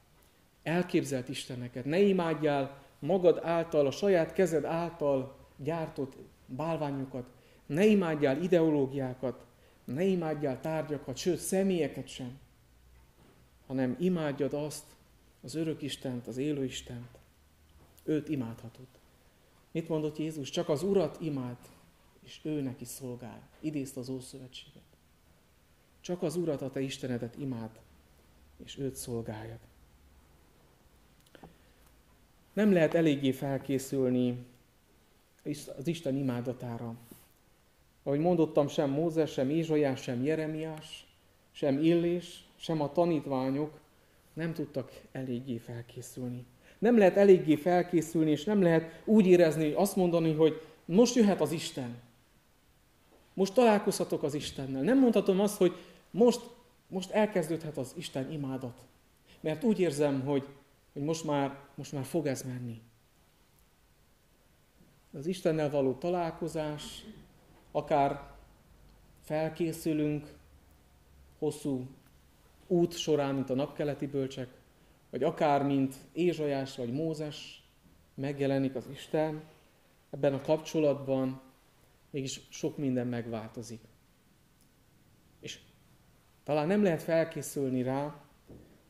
elképzelt 0.63 1.29
isteneket. 1.29 1.85
Ne 1.85 1.99
imádjál 1.99 2.83
magad 2.99 3.39
által, 3.43 3.85
a 3.85 3.91
saját 3.91 4.33
kezed 4.33 4.65
által 4.65 5.37
gyártott 5.57 6.15
bálványokat. 6.45 7.29
Ne 7.65 7.85
imádjál 7.85 8.41
ideológiákat. 8.41 9.46
Ne 9.93 10.03
imádjál 10.03 10.61
tárgyakat, 10.61 11.17
sőt 11.17 11.39
személyeket 11.39 12.07
sem. 12.07 12.39
Hanem 13.67 13.95
imádjad 13.99 14.53
azt, 14.53 14.83
az 15.41 15.55
örök 15.55 15.81
Istent, 15.81 16.27
az 16.27 16.37
élő 16.37 16.63
Istent. 16.63 17.17
Őt 18.03 18.29
imádhatod. 18.29 18.87
Mit 19.71 19.87
mondott 19.87 20.17
Jézus? 20.17 20.49
Csak 20.49 20.69
az 20.69 20.83
Urat 20.83 21.21
imád, 21.21 21.57
és 22.23 22.39
ő 22.43 22.61
neki 22.61 22.85
szolgál. 22.85 23.49
Idézte 23.59 23.99
az 23.99 24.09
Ószövetséget. 24.09 24.81
Csak 26.01 26.21
az 26.21 26.35
Urat, 26.35 26.61
a 26.61 26.69
te 26.69 26.79
Istenedet 26.79 27.35
imád, 27.37 27.79
és 28.63 28.77
őt 28.77 28.95
szolgáljad. 28.95 29.59
Nem 32.53 32.71
lehet 32.71 32.93
eléggé 32.93 33.31
felkészülni 33.31 34.45
az 35.77 35.87
Isten 35.87 36.15
imádatára. 36.15 36.95
Ahogy 38.07 38.19
mondottam, 38.19 38.67
sem 38.67 38.89
Mózes, 38.89 39.31
sem 39.31 39.49
Ézsajás, 39.49 40.01
sem 40.01 40.23
Jeremiás, 40.23 41.07
sem 41.51 41.79
Illés, 41.83 42.45
sem 42.55 42.81
a 42.81 42.91
tanítványok 42.91 43.79
nem 44.33 44.53
tudtak 44.53 44.91
eléggé 45.11 45.57
felkészülni. 45.57 46.45
Nem 46.79 46.97
lehet 46.97 47.17
eléggé 47.17 47.55
felkészülni, 47.55 48.31
és 48.31 48.43
nem 48.43 48.61
lehet 48.61 49.01
úgy 49.05 49.25
érezni, 49.25 49.71
azt 49.71 49.95
mondani, 49.95 50.33
hogy 50.33 50.61
most 50.85 51.15
jöhet 51.15 51.41
az 51.41 51.51
Isten. 51.51 51.95
Most 53.33 53.53
találkozhatok 53.53 54.23
az 54.23 54.33
Istennel. 54.33 54.81
Nem 54.81 54.99
mondhatom 54.99 55.39
azt, 55.39 55.57
hogy 55.57 55.75
most, 56.11 56.41
most 56.87 57.11
elkezdődhet 57.11 57.77
az 57.77 57.93
Isten 57.97 58.31
imádat. 58.31 58.77
Mert 59.39 59.63
úgy 59.63 59.79
érzem, 59.79 60.21
hogy, 60.21 60.47
hogy 60.93 61.01
most, 61.01 61.23
már, 61.23 61.59
most 61.75 61.91
már 61.91 62.03
fog 62.03 62.27
ez 62.27 62.41
menni. 62.41 62.81
Az 65.13 65.25
Istennel 65.25 65.69
való 65.69 65.93
találkozás, 65.93 67.03
akár 67.77 68.21
felkészülünk 69.21 70.33
hosszú 71.39 71.87
út 72.67 72.97
során, 72.97 73.35
mint 73.35 73.49
a 73.49 73.55
napkeleti 73.55 74.07
bölcsek, 74.07 74.49
vagy 75.09 75.23
akár 75.23 75.63
mint 75.63 75.95
Ézsajás 76.11 76.75
vagy 76.75 76.93
Mózes 76.93 77.63
megjelenik 78.13 78.75
az 78.75 78.87
Isten, 78.91 79.43
ebben 80.09 80.33
a 80.33 80.41
kapcsolatban 80.41 81.41
mégis 82.09 82.41
sok 82.49 82.77
minden 82.77 83.07
megváltozik. 83.07 83.81
És 85.39 85.59
talán 86.43 86.67
nem 86.67 86.83
lehet 86.83 87.03
felkészülni 87.03 87.83
rá, 87.83 88.21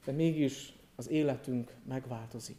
de 0.06 0.12
mégis 0.12 0.74
az 0.96 1.10
életünk 1.10 1.74
megváltozik. 1.88 2.58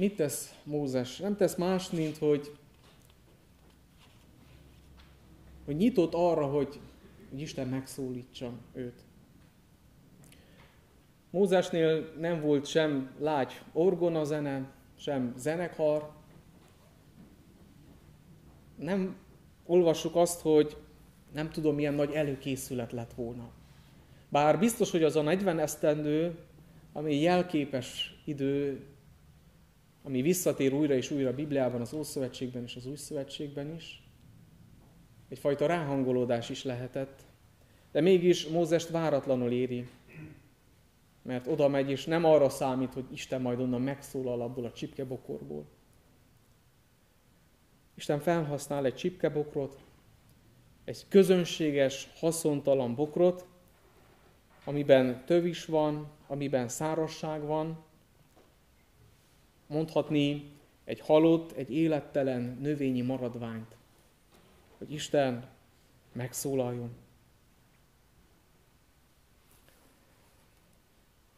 Mit 0.00 0.16
tesz 0.16 0.54
Mózes? 0.64 1.16
Nem 1.16 1.36
tesz 1.36 1.54
más, 1.54 1.90
mint 1.90 2.16
hogy, 2.16 2.56
hogy 5.64 5.76
nyitott 5.76 6.14
arra, 6.14 6.46
hogy, 6.46 6.80
hogy 7.30 7.40
Isten 7.40 7.68
megszólítsa 7.68 8.52
őt. 8.72 9.00
Mózesnél 11.30 12.12
nem 12.18 12.40
volt 12.40 12.66
sem 12.66 13.10
lágy 13.18 13.60
orgona 13.72 14.24
zene, 14.24 14.70
sem 14.96 15.34
zenekar. 15.36 16.10
Nem 18.76 19.16
olvassuk 19.66 20.16
azt, 20.16 20.40
hogy 20.40 20.76
nem 21.32 21.50
tudom, 21.50 21.74
milyen 21.74 21.94
nagy 21.94 22.12
előkészület 22.12 22.92
lett 22.92 23.12
volna. 23.12 23.50
Bár 24.28 24.58
biztos, 24.58 24.90
hogy 24.90 25.02
az 25.02 25.16
a 25.16 25.22
40 25.22 25.58
esztendő, 25.58 26.38
ami 26.92 27.20
jelképes 27.20 28.20
idő, 28.24 28.84
ami 30.10 30.22
visszatér 30.22 30.72
újra 30.72 30.94
és 30.94 31.10
újra 31.10 31.28
a 31.28 31.34
Bibliában, 31.34 31.80
az 31.80 31.92
Ószövetségben 31.92 32.62
és 32.62 32.76
az 32.76 32.86
Új 32.86 32.96
Szövetségben 32.96 33.74
is, 33.74 34.02
egyfajta 35.28 35.66
ráhangolódás 35.66 36.48
is 36.48 36.64
lehetett, 36.64 37.20
de 37.92 38.00
mégis 38.00 38.46
Mózest 38.46 38.88
váratlanul 38.88 39.50
éri, 39.50 39.88
mert 41.22 41.46
oda 41.46 41.68
megy, 41.68 41.90
és 41.90 42.04
nem 42.04 42.24
arra 42.24 42.48
számít, 42.48 42.92
hogy 42.92 43.04
Isten 43.12 43.40
majd 43.40 43.60
onnan 43.60 43.82
megszólal 43.82 44.40
abból 44.40 44.64
a 44.64 44.72
csipkebokorból. 44.72 45.64
Isten 47.94 48.20
felhasznál 48.20 48.84
egy 48.84 48.94
csipkebokrot, 48.94 49.78
egy 50.84 51.04
közönséges, 51.08 52.10
haszontalan 52.14 52.94
bokrot, 52.94 53.46
amiben 54.64 55.24
tövis 55.24 55.64
van, 55.64 56.10
amiben 56.26 56.68
szárasság 56.68 57.42
van, 57.42 57.88
mondhatni 59.70 60.52
egy 60.84 61.00
halott, 61.00 61.52
egy 61.52 61.74
élettelen 61.74 62.58
növényi 62.60 63.00
maradványt, 63.00 63.76
hogy 64.78 64.92
Isten 64.92 65.48
megszólaljon. 66.12 66.90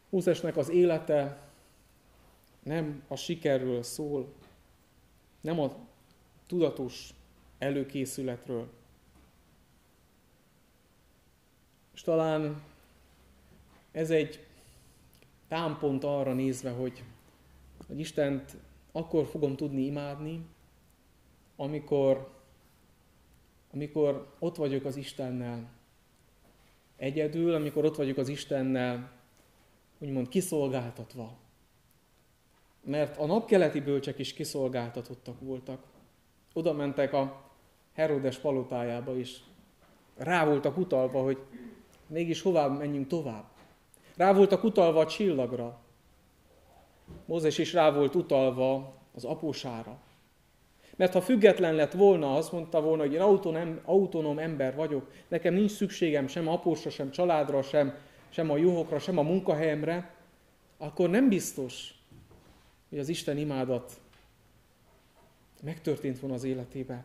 Mózesnek 0.09 0.57
az 0.57 0.69
élete 0.69 1.51
nem 2.63 3.03
a 3.09 3.17
sikerről 3.17 3.83
szól, 3.83 4.33
nem 5.41 5.61
a 5.61 5.77
tudatos 6.47 7.15
előkészületről. 7.59 8.69
És 11.95 12.01
talán 12.01 12.63
ez 13.91 14.11
egy 14.11 14.47
támpont 15.49 16.05
arra 16.05 16.33
nézve, 16.33 16.71
hogy, 16.71 17.05
hogy 17.93 18.01
Istent 18.01 18.57
akkor 18.93 19.27
fogom 19.27 19.57
tudni 19.57 19.83
imádni, 19.83 20.47
amikor, 21.57 22.33
amikor 23.73 24.35
ott 24.39 24.57
vagyok 24.57 24.85
az 24.85 24.97
Istennel 24.97 25.71
egyedül, 26.97 27.55
amikor 27.55 27.85
ott 27.85 27.97
vagyok 27.97 28.17
az 28.17 28.29
Istennel 28.29 29.11
úgymond 29.99 30.29
kiszolgáltatva. 30.29 31.37
Mert 32.85 33.19
a 33.19 33.27
napkeleti 33.27 33.81
bölcsek 33.81 34.19
is 34.19 34.33
kiszolgáltatottak 34.33 35.41
voltak. 35.41 35.85
Oda 36.53 36.73
mentek 36.73 37.13
a 37.13 37.51
Herodes 37.93 38.39
palotájába 38.39 39.17
is. 39.17 39.43
Rá 40.17 40.45
voltak 40.45 40.77
utalva, 40.77 41.23
hogy 41.23 41.39
mégis 42.07 42.43
hová 42.43 42.67
menjünk 42.67 43.07
tovább. 43.07 43.45
Rá 44.17 44.33
voltak 44.33 44.65
utalva 44.65 45.01
a 45.01 45.07
csillagra. 45.07 45.82
Mózes 47.27 47.59
is 47.59 47.73
rá 47.73 47.91
volt 47.91 48.15
utalva 48.15 48.95
az 49.15 49.25
apósára. 49.25 49.99
Mert 50.97 51.13
ha 51.13 51.21
független 51.21 51.75
lett 51.75 51.93
volna, 51.93 52.35
azt 52.35 52.53
mondta 52.53 52.81
volna, 52.81 53.03
hogy 53.03 53.13
én 53.13 53.21
autonóm, 53.21 53.81
autonóm 53.85 54.39
ember 54.39 54.75
vagyok, 54.75 55.11
nekem 55.29 55.55
nincs 55.55 55.71
szükségem 55.71 56.27
sem 56.27 56.49
apósra, 56.49 56.91
sem 56.91 57.11
családra, 57.11 57.63
sem 57.63 57.95
sem 58.33 58.51
a 58.51 58.57
juhokra, 58.57 58.99
sem 58.99 59.19
a 59.19 59.23
munkahelyemre, 59.23 60.15
akkor 60.79 61.11
nem 61.11 61.29
biztos, 61.29 61.95
hogy 62.89 62.99
az 62.99 63.09
Isten 63.09 63.39
imádat 63.39 64.01
megtörtént 65.63 66.21
volna 66.21 66.35
az 66.35 66.45
életébe. 66.45 67.05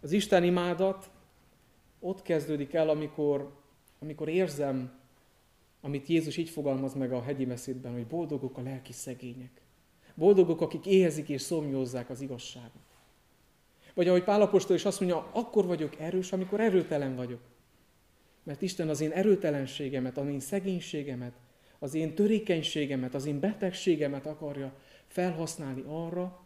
Az 0.00 0.12
Isten 0.12 0.44
imádat 0.44 1.10
ott 2.00 2.22
kezdődik 2.22 2.72
el, 2.74 2.88
amikor, 2.88 3.52
amikor 4.00 4.28
érzem, 4.28 4.95
amit 5.80 6.06
Jézus 6.06 6.36
így 6.36 6.48
fogalmaz 6.48 6.94
meg 6.94 7.12
a 7.12 7.22
hegyi 7.22 7.44
beszédben, 7.44 7.92
hogy 7.92 8.06
boldogok 8.06 8.58
a 8.58 8.62
lelki 8.62 8.92
szegények. 8.92 9.60
Boldogok, 10.14 10.60
akik 10.60 10.86
éhezik 10.86 11.28
és 11.28 11.40
szomjózzák 11.40 12.10
az 12.10 12.20
igazságot. 12.20 12.82
Vagy 13.94 14.08
ahogy 14.08 14.24
Pálapostól 14.24 14.76
is 14.76 14.84
azt 14.84 15.00
mondja, 15.00 15.30
akkor 15.32 15.66
vagyok 15.66 16.00
erős, 16.00 16.32
amikor 16.32 16.60
erőtelen 16.60 17.16
vagyok. 17.16 17.40
Mert 18.42 18.62
Isten 18.62 18.88
az 18.88 19.00
én 19.00 19.10
erőtelenségemet, 19.10 20.18
az 20.18 20.28
én 20.28 20.40
szegénységemet, 20.40 21.32
az 21.78 21.94
én 21.94 22.14
törékenységemet, 22.14 23.14
az 23.14 23.26
én 23.26 23.40
betegségemet 23.40 24.26
akarja 24.26 24.72
felhasználni 25.06 25.82
arra, 25.86 26.40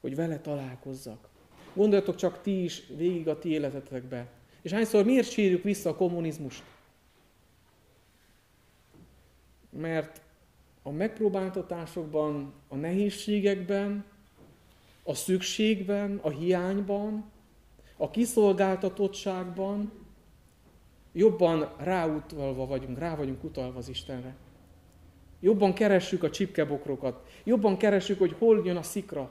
hogy 0.00 0.14
vele 0.14 0.40
találkozzak. 0.40 1.28
Gondoljatok 1.74 2.16
csak 2.16 2.42
ti 2.42 2.62
is 2.64 2.82
végig 2.96 3.28
a 3.28 3.38
ti 3.38 3.48
életetekbe. 3.48 4.26
És 4.62 4.72
hányszor 4.72 5.04
miért 5.04 5.30
sírjuk 5.30 5.62
vissza 5.62 5.90
a 5.90 5.96
kommunizmust? 5.96 6.62
Mert 9.70 10.20
a 10.82 10.90
megpróbáltatásokban, 10.90 12.52
a 12.68 12.76
nehézségekben, 12.76 14.04
a 15.02 15.14
szükségben, 15.14 16.18
a 16.22 16.28
hiányban, 16.28 17.30
a 17.96 18.10
kiszolgáltatottságban 18.10 19.92
jobban 21.12 21.72
ráutalva 21.78 22.66
vagyunk, 22.66 22.98
rá 22.98 23.16
vagyunk 23.16 23.44
utalva 23.44 23.78
az 23.78 23.88
Istenre. 23.88 24.36
Jobban 25.40 25.72
keressük 25.72 26.22
a 26.22 26.30
csipkebokrokat, 26.30 27.28
jobban 27.44 27.76
keressük, 27.76 28.18
hogy 28.18 28.32
hol 28.38 28.62
jön 28.64 28.76
a 28.76 28.82
szikra. 28.82 29.30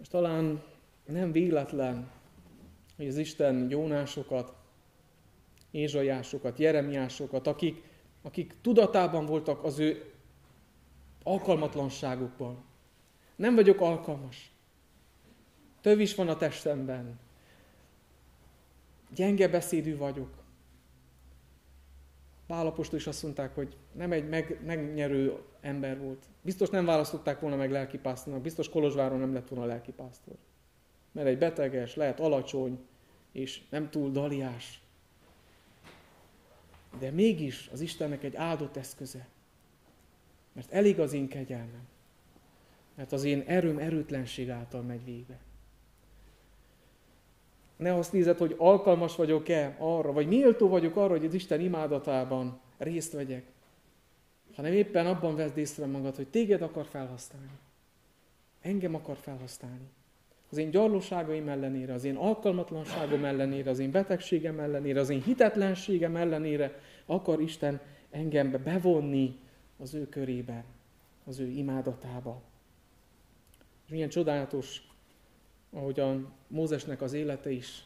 És 0.00 0.08
talán 0.08 0.62
nem 1.04 1.32
véletlen, 1.32 2.10
hogy 2.96 3.06
az 3.06 3.16
Isten 3.16 3.70
Jónásokat, 3.70 4.54
Ézsajásokat, 5.72 6.58
Jeremiásokat, 6.58 7.46
akik, 7.46 7.82
akik 8.22 8.54
tudatában 8.60 9.26
voltak 9.26 9.64
az 9.64 9.78
ő 9.78 10.12
alkalmatlanságukban. 11.22 12.64
Nem 13.36 13.54
vagyok 13.54 13.80
alkalmas. 13.80 14.52
Tövis 15.80 16.14
van 16.14 16.28
a 16.28 16.36
testemben 16.36 17.18
gyenge 19.14 19.48
beszédű 19.48 19.96
vagyok. 19.96 20.30
Pálapostól 22.46 22.98
is 22.98 23.06
azt 23.06 23.22
mondták, 23.22 23.54
hogy 23.54 23.76
nem 23.92 24.12
egy 24.12 24.28
meg, 24.28 24.60
megnyerő 24.64 25.38
ember 25.60 26.00
volt. 26.00 26.24
Biztos 26.42 26.68
nem 26.70 26.84
választották 26.84 27.40
volna 27.40 27.56
meg 27.56 27.70
lelkipásztornak, 27.70 28.42
biztos 28.42 28.68
Kolozsváron 28.68 29.18
nem 29.18 29.32
lett 29.32 29.48
volna 29.48 29.66
lelkipásztor. 29.66 30.34
Mert 31.12 31.26
egy 31.26 31.38
beteges, 31.38 31.94
lehet 31.94 32.20
alacsony, 32.20 32.78
és 33.32 33.62
nem 33.70 33.90
túl 33.90 34.10
daliás. 34.10 34.81
De 37.02 37.10
mégis 37.10 37.68
az 37.72 37.80
Istennek 37.80 38.22
egy 38.22 38.36
áldott 38.36 38.76
eszköze. 38.76 39.26
Mert 40.52 40.72
elég 40.72 41.00
az 41.00 41.12
én 41.12 41.28
kegyelmem. 41.28 41.88
Mert 42.94 43.12
az 43.12 43.24
én 43.24 43.40
erőm 43.46 43.78
erőtlenség 43.78 44.50
által 44.50 44.82
megy 44.82 45.04
végbe. 45.04 45.38
Ne 47.76 47.94
azt 47.94 48.12
nézed, 48.12 48.38
hogy 48.38 48.54
alkalmas 48.58 49.16
vagyok-e 49.16 49.76
arra, 49.78 50.12
vagy 50.12 50.26
méltó 50.26 50.68
vagyok 50.68 50.96
arra, 50.96 51.10
hogy 51.10 51.24
az 51.24 51.34
Isten 51.34 51.60
imádatában 51.60 52.60
részt 52.78 53.12
vegyek, 53.12 53.44
hanem 54.54 54.72
éppen 54.72 55.06
abban 55.06 55.36
vedd 55.36 55.56
észre 55.56 55.86
magad, 55.86 56.16
hogy 56.16 56.28
téged 56.28 56.62
akar 56.62 56.86
felhasználni. 56.86 57.58
Engem 58.60 58.94
akar 58.94 59.16
felhasználni. 59.16 59.90
Az 60.52 60.58
én 60.58 60.70
gyarlóságaim 60.70 61.48
ellenére, 61.48 61.92
az 61.92 62.04
én 62.04 62.16
alkalmatlanságom 62.16 63.24
ellenére, 63.24 63.70
az 63.70 63.78
én 63.78 63.90
betegségem 63.90 64.60
ellenére, 64.60 65.00
az 65.00 65.08
én 65.08 65.22
hitetlenségem 65.22 66.16
ellenére 66.16 66.80
akar 67.06 67.40
Isten 67.40 67.80
engembe 68.10 68.58
bevonni 68.58 69.38
az 69.78 69.94
ő 69.94 70.08
körébe, 70.08 70.64
az 71.24 71.38
ő 71.38 71.46
imádatába. 71.46 72.42
És 73.84 73.90
milyen 73.90 74.08
csodálatos 74.08 74.82
ahogyan 75.70 76.32
Mózesnek 76.48 77.02
az 77.02 77.12
élete 77.12 77.50
is. 77.50 77.84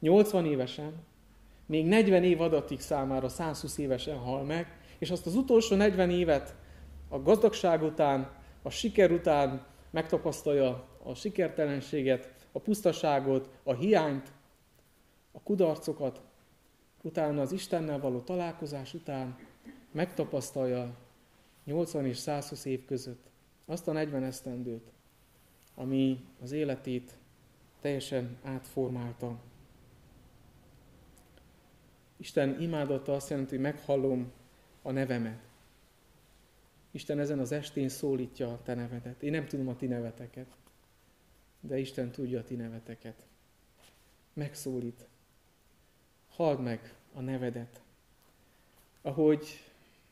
80 0.00 0.46
évesen, 0.46 0.92
még 1.66 1.86
40 1.86 2.24
év 2.24 2.40
adatik 2.40 2.80
számára 2.80 3.28
120 3.28 3.78
évesen 3.78 4.16
hal 4.16 4.44
meg, 4.44 4.78
és 4.98 5.10
azt 5.10 5.26
az 5.26 5.34
utolsó 5.34 5.76
40 5.76 6.10
évet 6.10 6.54
a 7.08 7.22
gazdagság 7.22 7.82
után, 7.82 8.30
a 8.62 8.70
siker 8.70 9.10
után 9.10 9.66
megtapasztalja 9.90 10.94
a 11.06 11.14
sikertelenséget, 11.14 12.46
a 12.52 12.58
pusztaságot, 12.58 13.50
a 13.62 13.74
hiányt, 13.74 14.32
a 15.32 15.40
kudarcokat, 15.40 16.22
utána 17.02 17.40
az 17.40 17.52
Istennel 17.52 18.00
való 18.00 18.20
találkozás 18.20 18.94
után 18.94 19.38
megtapasztalja 19.92 20.96
80 21.64 22.06
és 22.06 22.16
120 22.16 22.64
év 22.64 22.84
között 22.84 23.30
azt 23.66 23.88
a 23.88 23.92
40 23.92 24.22
esztendőt, 24.22 24.92
ami 25.74 26.24
az 26.42 26.52
életét 26.52 27.18
teljesen 27.80 28.38
átformálta. 28.42 29.38
Isten 32.16 32.60
imádata 32.60 33.14
azt 33.14 33.30
jelenti, 33.30 33.54
hogy 33.54 33.64
meghallom 33.64 34.32
a 34.82 34.90
nevemet. 34.90 35.40
Isten 36.90 37.18
ezen 37.18 37.38
az 37.38 37.52
estén 37.52 37.88
szólítja 37.88 38.52
a 38.52 38.60
te 38.62 38.74
nevedet. 38.74 39.22
Én 39.22 39.30
nem 39.30 39.46
tudom 39.46 39.68
a 39.68 39.76
ti 39.76 39.86
neveteket, 39.86 40.56
de 41.60 41.78
Isten 41.78 42.10
tudja 42.10 42.38
a 42.38 42.44
ti 42.44 42.54
neveteket. 42.54 43.26
Megszólít. 44.32 45.06
Halld 46.28 46.60
meg 46.60 46.94
a 47.12 47.20
nevedet, 47.20 47.80
ahogy 49.02 49.46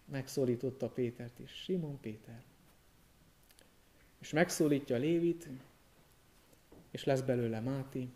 megszólította 0.04 0.88
Pétert 0.88 1.38
is. 1.38 1.50
Simon 1.50 2.00
Péter. 2.00 2.42
És 4.18 4.30
megszólítja 4.30 4.96
Lévit, 4.96 5.48
és 6.90 7.04
lesz 7.04 7.20
belőle 7.20 7.60
Máti, 7.60 8.10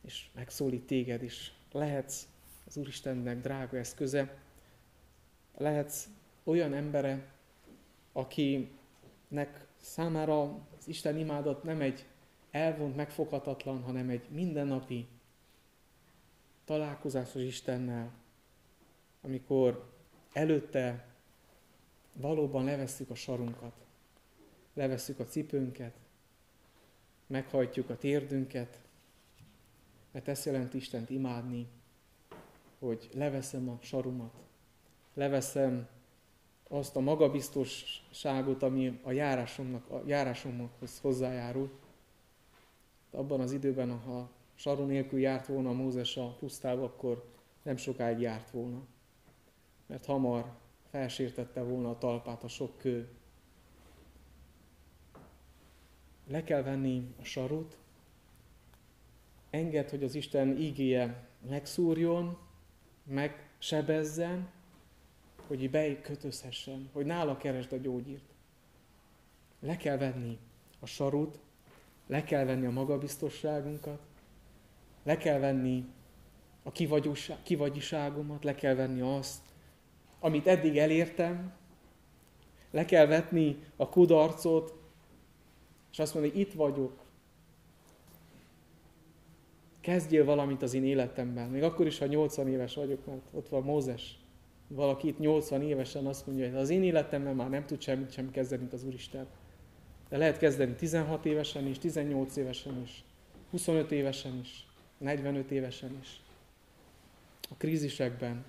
és 0.00 0.28
megszólít 0.34 0.86
téged 0.86 1.22
is. 1.22 1.52
Lehetsz 1.72 2.26
az 2.66 2.76
Úristennek 2.76 3.40
drága 3.40 3.76
eszköze, 3.76 4.38
lehetsz 5.56 6.08
olyan 6.44 6.74
embere, 6.74 7.32
akinek 8.12 9.66
számára 9.80 10.42
az 10.78 10.88
Isten 10.88 11.18
imádat 11.18 11.62
nem 11.62 11.80
egy 11.80 12.06
elvont, 12.50 12.96
megfoghatatlan, 12.96 13.82
hanem 13.82 14.08
egy 14.08 14.28
mindennapi 14.30 15.08
találkozás 16.64 17.34
az 17.34 17.40
Istennel, 17.40 18.12
amikor 19.20 19.92
előtte 20.32 21.06
valóban 22.12 22.64
levesszük 22.64 23.10
a 23.10 23.14
sarunkat, 23.14 23.86
levesszük 24.74 25.18
a 25.18 25.24
cipőnket, 25.24 25.94
meghajtjuk 27.26 27.90
a 27.90 27.96
térdünket, 27.96 28.78
mert 30.10 30.28
ezt 30.28 30.44
jelent 30.44 30.74
Istent 30.74 31.10
imádni, 31.10 31.68
hogy 32.78 33.08
leveszem 33.14 33.68
a 33.68 33.78
sarumat, 33.80 34.34
leveszem 35.14 35.88
azt 36.68 36.96
a 36.96 37.00
magabiztosságot, 37.00 38.62
ami 38.62 39.00
a 39.02 39.10
járásomnak, 39.10 39.90
a 39.90 40.02
járásomhoz 40.06 41.00
hozzájárul. 41.00 41.70
Abban 43.10 43.40
az 43.40 43.52
időben, 43.52 43.98
ha 43.98 44.30
saru 44.54 44.84
nélkül 44.84 45.18
járt 45.18 45.46
volna 45.46 45.72
Mózes 45.72 46.16
a 46.16 46.36
pusztába, 46.38 46.84
akkor 46.84 47.24
nem 47.62 47.76
sokáig 47.76 48.20
járt 48.20 48.50
volna. 48.50 48.80
Mert 49.86 50.04
hamar 50.04 50.52
felsértette 50.90 51.62
volna 51.62 51.90
a 51.90 51.98
talpát 51.98 52.44
a 52.44 52.48
sok 52.48 52.78
kő. 52.78 53.08
Le 56.26 56.44
kell 56.44 56.62
venni 56.62 57.14
a 57.20 57.24
sarut, 57.24 57.76
enged, 59.50 59.90
hogy 59.90 60.04
az 60.04 60.14
Isten 60.14 60.56
ígéje 60.56 61.28
megszúrjon, 61.48 62.38
megsebezzen, 63.04 64.50
hogy 65.48 65.70
bekötözhessen, 65.70 66.88
hogy 66.92 67.06
nála 67.06 67.36
keresd 67.36 67.72
a 67.72 67.76
gyógyírt. 67.76 68.34
Le 69.60 69.76
kell 69.76 69.96
venni 69.96 70.38
a 70.80 70.86
sarut, 70.86 71.38
le 72.06 72.24
kell 72.24 72.44
venni 72.44 72.66
a 72.66 72.70
magabiztosságunkat, 72.70 74.00
le 75.02 75.16
kell 75.16 75.38
venni 75.38 75.84
a 76.62 76.72
kivagyiságomat, 77.42 78.44
le 78.44 78.54
kell 78.54 78.74
venni 78.74 79.00
azt, 79.00 79.42
amit 80.20 80.46
eddig 80.46 80.78
elértem, 80.78 81.52
le 82.70 82.84
kell 82.84 83.06
vetni 83.06 83.58
a 83.76 83.88
kudarcot, 83.88 84.74
és 85.90 85.98
azt 85.98 86.14
mondani, 86.14 86.38
itt 86.40 86.52
vagyok. 86.52 87.06
Kezdjél 89.80 90.24
valamit 90.24 90.62
az 90.62 90.74
én 90.74 90.84
életemben. 90.84 91.50
Még 91.50 91.62
akkor 91.62 91.86
is, 91.86 91.98
ha 91.98 92.06
80 92.06 92.48
éves 92.48 92.74
vagyok, 92.74 93.06
mert 93.06 93.28
ott 93.32 93.48
van 93.48 93.62
Mózes. 93.62 94.18
Valaki 94.68 95.08
itt 95.08 95.18
80 95.18 95.62
évesen 95.62 96.06
azt 96.06 96.26
mondja, 96.26 96.46
hogy 96.46 96.58
az 96.58 96.70
én 96.70 96.82
életemben 96.82 97.34
már 97.34 97.50
nem 97.50 97.66
tud 97.66 97.80
semmit 97.80 98.12
sem 98.12 98.30
kezdeni, 98.30 98.60
mint 98.60 98.72
az 98.72 98.84
Úristen. 98.84 99.26
De 100.08 100.16
lehet 100.16 100.38
kezdeni 100.38 100.74
16 100.74 101.24
évesen 101.24 101.66
is, 101.66 101.78
18 101.78 102.36
évesen 102.36 102.82
is, 102.82 103.04
25 103.50 103.90
évesen 103.92 104.38
is. 104.42 104.66
45 104.98 105.50
évesen 105.50 105.98
is. 106.00 106.20
A 107.50 107.54
krízisekben 107.56 108.44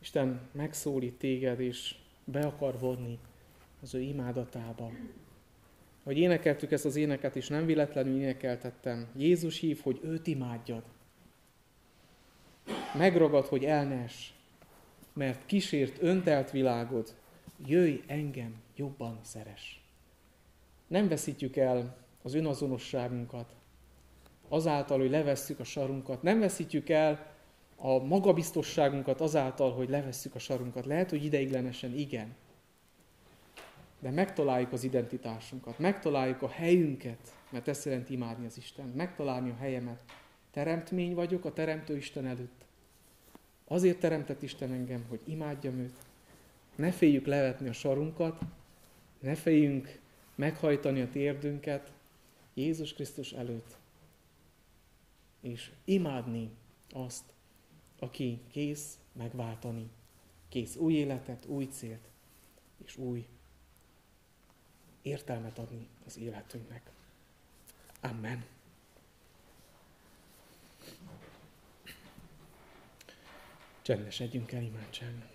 Isten 0.00 0.40
megszólít 0.52 1.18
téged, 1.18 1.60
és 1.60 1.94
be 2.24 2.40
akar 2.40 2.78
vonni 2.78 3.18
az 3.82 3.94
ő 3.94 4.00
imádatába. 4.00 4.90
Hogy 6.02 6.18
énekeltük 6.18 6.72
ezt 6.72 6.84
az 6.84 6.96
éneket, 6.96 7.36
és 7.36 7.48
nem 7.48 7.66
véletlenül 7.66 8.20
énekeltettem. 8.20 9.06
Jézus 9.16 9.58
hív, 9.58 9.80
hogy 9.82 10.00
őt 10.02 10.26
imádjad. 10.26 10.82
Megragad, 12.94 13.46
hogy 13.46 13.64
elnes, 13.64 14.34
mert 15.12 15.46
kísért 15.46 16.02
öntelt 16.02 16.50
világod, 16.50 17.14
jöjj 17.66 18.02
engem 18.06 18.54
jobban 18.76 19.18
szeres. 19.22 19.84
Nem 20.86 21.08
veszítjük 21.08 21.56
el 21.56 21.96
az 22.22 22.34
önazonosságunkat, 22.34 23.54
azáltal, 24.48 24.98
hogy 24.98 25.10
levesszük 25.10 25.60
a 25.60 25.64
sarunkat. 25.64 26.22
Nem 26.22 26.38
veszítjük 26.38 26.88
el 26.88 27.26
a 27.76 27.98
magabiztosságunkat 27.98 29.20
azáltal, 29.20 29.72
hogy 29.72 29.88
levesszük 29.88 30.34
a 30.34 30.38
sarunkat. 30.38 30.86
Lehet, 30.86 31.10
hogy 31.10 31.24
ideiglenesen 31.24 31.94
igen. 31.94 32.34
De 34.00 34.10
megtaláljuk 34.10 34.72
az 34.72 34.84
identitásunkat, 34.84 35.78
megtaláljuk 35.78 36.42
a 36.42 36.48
helyünket, 36.48 37.34
mert 37.50 37.68
ezt 37.68 37.84
jelenti 37.84 38.12
imádni 38.12 38.46
az 38.46 38.56
Isten, 38.56 38.86
megtalálni 38.86 39.50
a 39.50 39.56
helyemet. 39.56 40.00
Teremtmény 40.50 41.14
vagyok 41.14 41.44
a 41.44 41.52
Teremtő 41.52 41.96
Isten 41.96 42.26
előtt. 42.26 42.63
Azért 43.64 43.98
teremtett 44.00 44.42
Isten 44.42 44.72
engem, 44.72 45.04
hogy 45.08 45.20
imádjam 45.24 45.78
őt. 45.78 45.98
Ne 46.74 46.92
féljük 46.92 47.26
levetni 47.26 47.68
a 47.68 47.72
sarunkat, 47.72 48.40
ne 49.20 49.34
féljünk 49.34 49.98
meghajtani 50.34 51.00
a 51.00 51.10
térdünket 51.10 51.92
Jézus 52.54 52.92
Krisztus 52.92 53.32
előtt, 53.32 53.76
és 55.40 55.70
imádni 55.84 56.50
azt, 56.90 57.24
aki 57.98 58.40
kész 58.50 58.98
megváltani, 59.12 59.90
kész 60.48 60.76
új 60.76 60.92
életet, 60.92 61.44
új 61.46 61.64
célt, 61.64 62.08
és 62.84 62.96
új 62.96 63.26
értelmet 65.02 65.58
adni 65.58 65.88
az 66.06 66.18
életünknek. 66.18 66.90
Amen. 68.00 68.53
Csendesedjünk 73.84 74.52
el 74.52 74.62
imádságnak. 74.62 75.28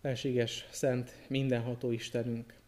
Felséges, 0.00 0.66
szent, 0.70 1.28
mindenható 1.28 1.90
Istenünk, 1.90 2.60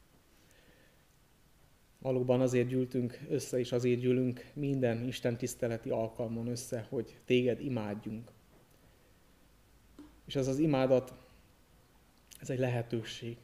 Valóban 1.99 2.41
azért 2.41 2.69
gyűltünk 2.69 3.21
össze, 3.29 3.59
és 3.59 3.73
azért 3.73 4.01
gyűlünk 4.01 4.51
minden 4.53 5.07
Isten 5.07 5.37
tiszteleti 5.37 5.91
alkalmon 5.91 6.47
össze, 6.47 6.87
hogy 6.89 7.17
téged 7.25 7.61
imádjunk. 7.61 8.31
És 10.27 10.37
ez 10.37 10.49
az 10.49 10.59
imádat, 10.59 11.15
ez 12.41 12.51
egy 12.51 12.59
lehetőség. 12.59 13.37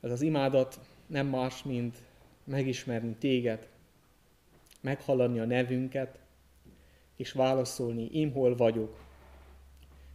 Ez 0.00 0.10
az 0.10 0.22
imádat 0.22 0.80
nem 1.06 1.26
más, 1.26 1.62
mint 1.62 2.02
megismerni 2.44 3.14
téged, 3.14 3.68
meghallani 4.80 5.38
a 5.38 5.44
nevünket, 5.44 6.21
és 7.22 7.32
válaszolni, 7.32 8.08
én 8.12 8.32
hol 8.32 8.56
vagyok. 8.56 8.98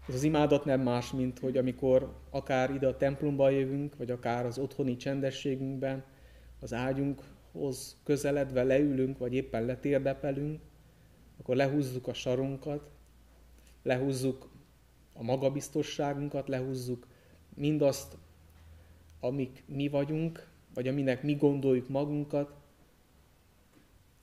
Ez 0.08 0.16
az 0.16 0.24
imádat 0.24 0.66
nem 0.66 0.82
más, 0.82 1.12
mint 1.12 1.40
hogy 1.40 1.58
amikor 1.58 2.14
akár 2.30 2.74
ide 2.74 2.88
a 2.88 2.98
templomba 2.98 3.50
jövünk, 3.50 3.98
vagy 3.98 4.12
akár 4.12 4.46
az 4.46 4.58
otthoni 4.58 4.96
csendességünkben, 4.96 6.04
az 6.60 6.74
ágyunkhoz 6.74 8.02
közeledve 8.04 8.64
leülünk, 8.64 9.18
vagy 9.18 9.34
éppen 9.34 9.66
letérdepelünk, 9.66 10.62
akkor 11.40 11.56
lehúzzuk 11.56 12.08
a 12.08 12.14
sarunkat, 12.14 12.92
lehúzzuk 13.84 14.50
a 15.14 15.24
magabiztosságunkat, 15.24 16.48
lehúzzuk 16.48 17.08
mindazt, 17.56 18.18
amik 19.20 19.64
mi 19.66 19.88
vagyunk, 19.88 20.48
vagy 20.74 20.88
aminek 20.88 21.24
mi 21.24 21.36
gondoljuk 21.36 21.90
magunkat, 21.90 22.54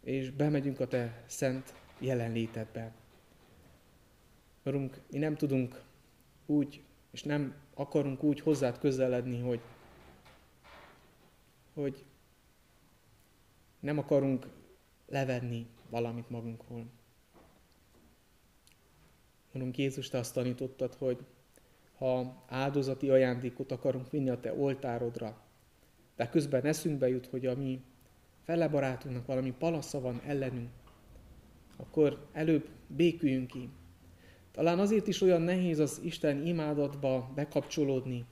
és 0.02 0.30
bemegyünk 0.30 0.80
a 0.80 0.86
Te 0.86 1.22
szent 1.26 1.82
jelenlétedbe. 1.98 2.92
Urunk, 4.64 5.00
mi 5.10 5.18
nem 5.18 5.36
tudunk 5.36 5.82
úgy, 6.46 6.82
és 7.10 7.22
nem 7.22 7.54
akarunk 7.74 8.22
úgy 8.22 8.40
hozzád 8.40 8.78
közeledni, 8.78 9.40
hogy, 9.40 9.60
hogy 11.74 12.04
nem 13.80 13.98
akarunk 13.98 14.46
levenni 15.06 15.66
valamit 15.90 16.30
magunkról. 16.30 16.86
Urunk 19.52 19.78
Jézus, 19.78 20.08
Te 20.08 20.18
azt 20.18 20.34
tanítottad, 20.34 20.94
hogy 20.94 21.24
ha 21.98 22.42
áldozati 22.46 23.10
ajándékot 23.10 23.72
akarunk 23.72 24.10
vinni 24.10 24.30
a 24.30 24.40
Te 24.40 24.54
oltárodra, 24.54 25.42
de 26.16 26.28
közben 26.28 26.64
eszünkbe 26.64 27.08
jut, 27.08 27.26
hogy 27.26 27.46
a 27.46 27.56
mi 27.56 27.84
fele 28.42 28.68
barátunknak 28.68 29.26
valami 29.26 29.52
palasza 29.52 30.00
van 30.00 30.20
ellenünk, 30.20 30.70
akkor 31.76 32.26
előbb 32.32 32.68
béküljünk 32.86 33.46
ki. 33.46 33.68
Talán 34.52 34.78
azért 34.78 35.06
is 35.06 35.20
olyan 35.20 35.42
nehéz 35.42 35.78
az 35.78 36.00
Isten 36.04 36.46
imádatba 36.46 37.30
bekapcsolódni. 37.34 38.24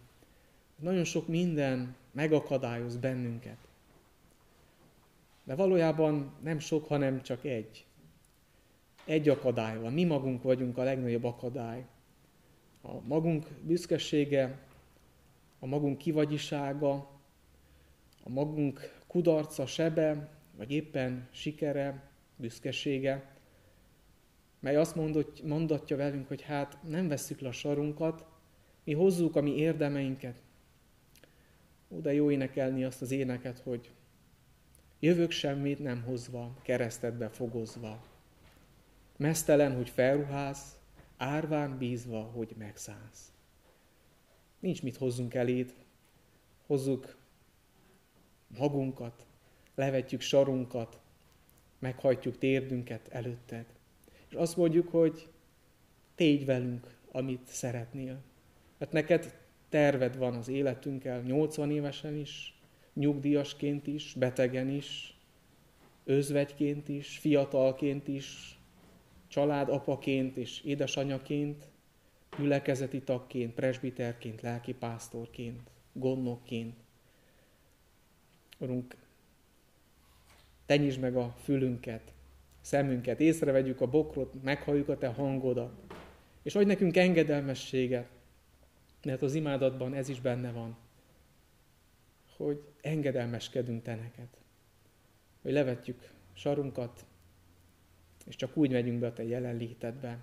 Nagyon 0.81 1.05
sok 1.05 1.29
minden 1.29 1.95
megakadályoz 2.13 2.97
bennünket. 2.97 3.59
De 5.45 5.55
valójában 5.55 6.33
nem 6.43 6.59
sok, 6.59 6.87
hanem 6.87 7.23
csak 7.23 7.45
egy. 7.45 7.85
Egy 9.05 9.29
akadály 9.29 9.79
van. 9.79 9.93
Mi 9.93 10.05
magunk 10.05 10.43
vagyunk 10.43 10.79
a 10.79 10.83
legnagyobb 10.83 11.25
akadály. 11.25 11.87
A 12.83 13.01
magunk 13.07 13.47
büszkesége, 13.63 14.59
a 15.59 15.67
magunk 15.67 15.99
kivagyisága, 15.99 16.93
a 18.25 18.29
magunk 18.29 19.01
kudarca, 19.07 19.67
sebe, 19.67 20.29
vagy 20.57 20.71
éppen 20.71 21.29
sikere, 21.31 22.11
büszkesége, 22.37 23.32
mely 24.63 24.77
azt 24.77 24.95
mondott, 24.95 25.43
mondatja 25.43 25.97
velünk, 25.97 26.29
hogy 26.29 26.43
hát 26.43 26.79
nem 26.83 27.09
vesszük 27.09 27.41
le 27.41 27.49
a 27.49 27.53
sarunkat, 27.53 28.27
mi 28.85 28.93
hozzuk 28.93 29.37
a 29.37 29.41
mi 29.41 29.57
érdemeinket. 29.57 30.43
Ó, 31.89 32.01
de 32.01 32.13
jó 32.13 32.31
énekelni 32.31 32.85
azt 32.85 33.03
az 33.03 33.11
éneket, 33.11 33.59
hogy 33.59 33.91
jövök 35.01 35.31
semmit 35.31 35.79
nem 35.79 36.03
hozva, 36.03 36.57
keresztedbe 36.63 37.29
fogozva. 37.29 38.03
Mesztelen, 39.17 39.77
hogy 39.77 39.89
felruház, 39.89 40.79
árván 41.17 41.79
bízva, 41.79 42.21
hogy 42.21 42.55
megszánsz. 42.59 43.33
Nincs 44.59 44.83
mit 44.83 44.97
hozzunk 44.97 45.35
eléd, 45.35 45.75
hozzuk 46.67 47.17
magunkat, 48.59 49.27
levetjük 49.75 50.21
sarunkat, 50.21 51.01
meghajtjuk 51.79 52.39
térdünket 52.39 53.09
előtted. 53.09 53.67
És 54.33 54.39
azt 54.39 54.57
mondjuk, 54.57 54.89
hogy 54.89 55.29
tégy 56.15 56.45
velünk, 56.45 56.97
amit 57.11 57.47
szeretnél. 57.47 58.21
Mert 58.79 58.93
neked 58.93 59.39
terved 59.69 60.17
van 60.17 60.35
az 60.35 60.49
életünkkel, 60.49 61.21
80 61.21 61.71
évesen 61.71 62.17
is, 62.17 62.59
nyugdíjasként 62.93 63.87
is, 63.87 64.15
betegen 64.19 64.69
is, 64.69 65.17
özvegyként 66.05 66.89
is, 66.89 67.19
fiatalként 67.19 68.09
is, 68.09 68.59
családapaként 69.29 70.37
és 70.37 70.61
édesanyaként, 70.61 71.69
gyülekezeti 72.39 73.03
tagként, 73.03 73.55
presbiterként, 73.55 74.41
lelkipásztorként, 74.41 75.71
gondnokként. 75.93 76.77
Urunk, 78.59 78.97
tenyítsd 80.67 81.01
meg 81.01 81.17
a 81.17 81.35
fülünket, 81.43 82.13
szemünket, 82.63 83.21
észrevegyük 83.21 83.81
a 83.81 83.87
bokrot, 83.87 84.43
meghalljuk 84.43 84.89
a 84.89 84.99
Te 84.99 85.09
hangodat, 85.09 85.73
és 86.43 86.55
adj 86.55 86.67
nekünk 86.67 86.97
engedelmességet, 86.97 88.09
mert 89.05 89.23
az 89.23 89.35
imádatban 89.35 89.95
ez 89.95 90.09
is 90.09 90.21
benne 90.21 90.53
van, 90.53 90.77
hogy 92.37 92.63
engedelmeskedünk 92.81 93.83
Te 93.83 93.95
neked, 93.95 94.29
hogy 95.43 95.53
levetjük 95.53 96.11
sarunkat, 96.33 97.05
és 98.27 98.37
csak 98.37 98.57
úgy 98.57 98.71
megyünk 98.71 99.01
be 99.01 99.07
a 99.07 99.13
Te 99.13 99.25
jelenlétedbe, 99.25 100.19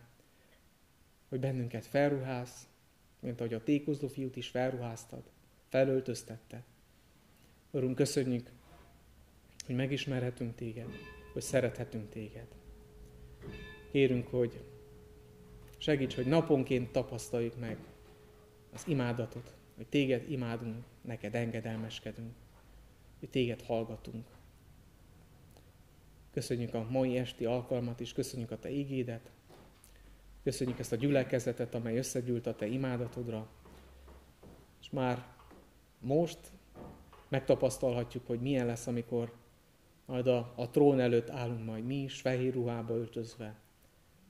hogy 1.29 1.39
bennünket 1.39 1.85
felruház, 1.85 2.67
mint 3.19 3.39
ahogy 3.39 3.53
a 3.53 3.63
tékozló 3.63 4.07
fiút 4.07 4.35
is 4.35 4.47
felruháztad, 4.47 5.23
felöltöztetted. 5.67 6.61
Urunk, 7.71 7.95
köszönjük, 7.95 8.49
hogy 9.65 9.75
megismerhetünk 9.75 10.55
téged, 10.55 10.87
hogy 11.33 11.41
szerethetünk 11.41 12.09
téged. 12.09 12.47
Kérünk, 13.91 14.27
hogy 14.27 14.63
segíts, 15.77 16.15
hogy 16.15 16.25
naponként 16.25 16.91
tapasztaljuk 16.91 17.59
meg 17.59 17.77
az 18.73 18.83
imádatot, 18.87 19.53
hogy 19.75 19.87
téged 19.87 20.31
imádunk, 20.31 20.83
neked 21.01 21.35
engedelmeskedünk, 21.35 22.33
hogy 23.19 23.29
téged 23.29 23.61
hallgatunk. 23.61 24.25
Köszönjük 26.31 26.73
a 26.73 26.87
mai 26.89 27.17
esti 27.17 27.45
alkalmat 27.45 27.99
is, 27.99 28.13
köszönjük 28.13 28.51
a 28.51 28.59
te 28.59 28.69
ígédet, 28.69 29.31
köszönjük 30.43 30.79
ezt 30.79 30.91
a 30.91 30.95
gyülekezetet, 30.95 31.75
amely 31.75 31.97
összegyűlt 31.97 32.47
a 32.47 32.55
te 32.55 32.67
imádatodra, 32.67 33.47
és 34.81 34.89
már 34.89 35.25
most 35.99 36.39
megtapasztalhatjuk, 37.27 38.27
hogy 38.27 38.41
milyen 38.41 38.65
lesz, 38.65 38.87
amikor 38.87 39.33
majd 40.09 40.27
a, 40.27 40.53
a 40.55 40.69
trón 40.69 40.99
előtt 40.99 41.29
állunk 41.29 41.65
majd 41.65 41.85
mi 41.85 41.95
is, 41.95 42.21
fehér 42.21 42.53
ruhába 42.53 42.93
öltözve, 42.93 43.55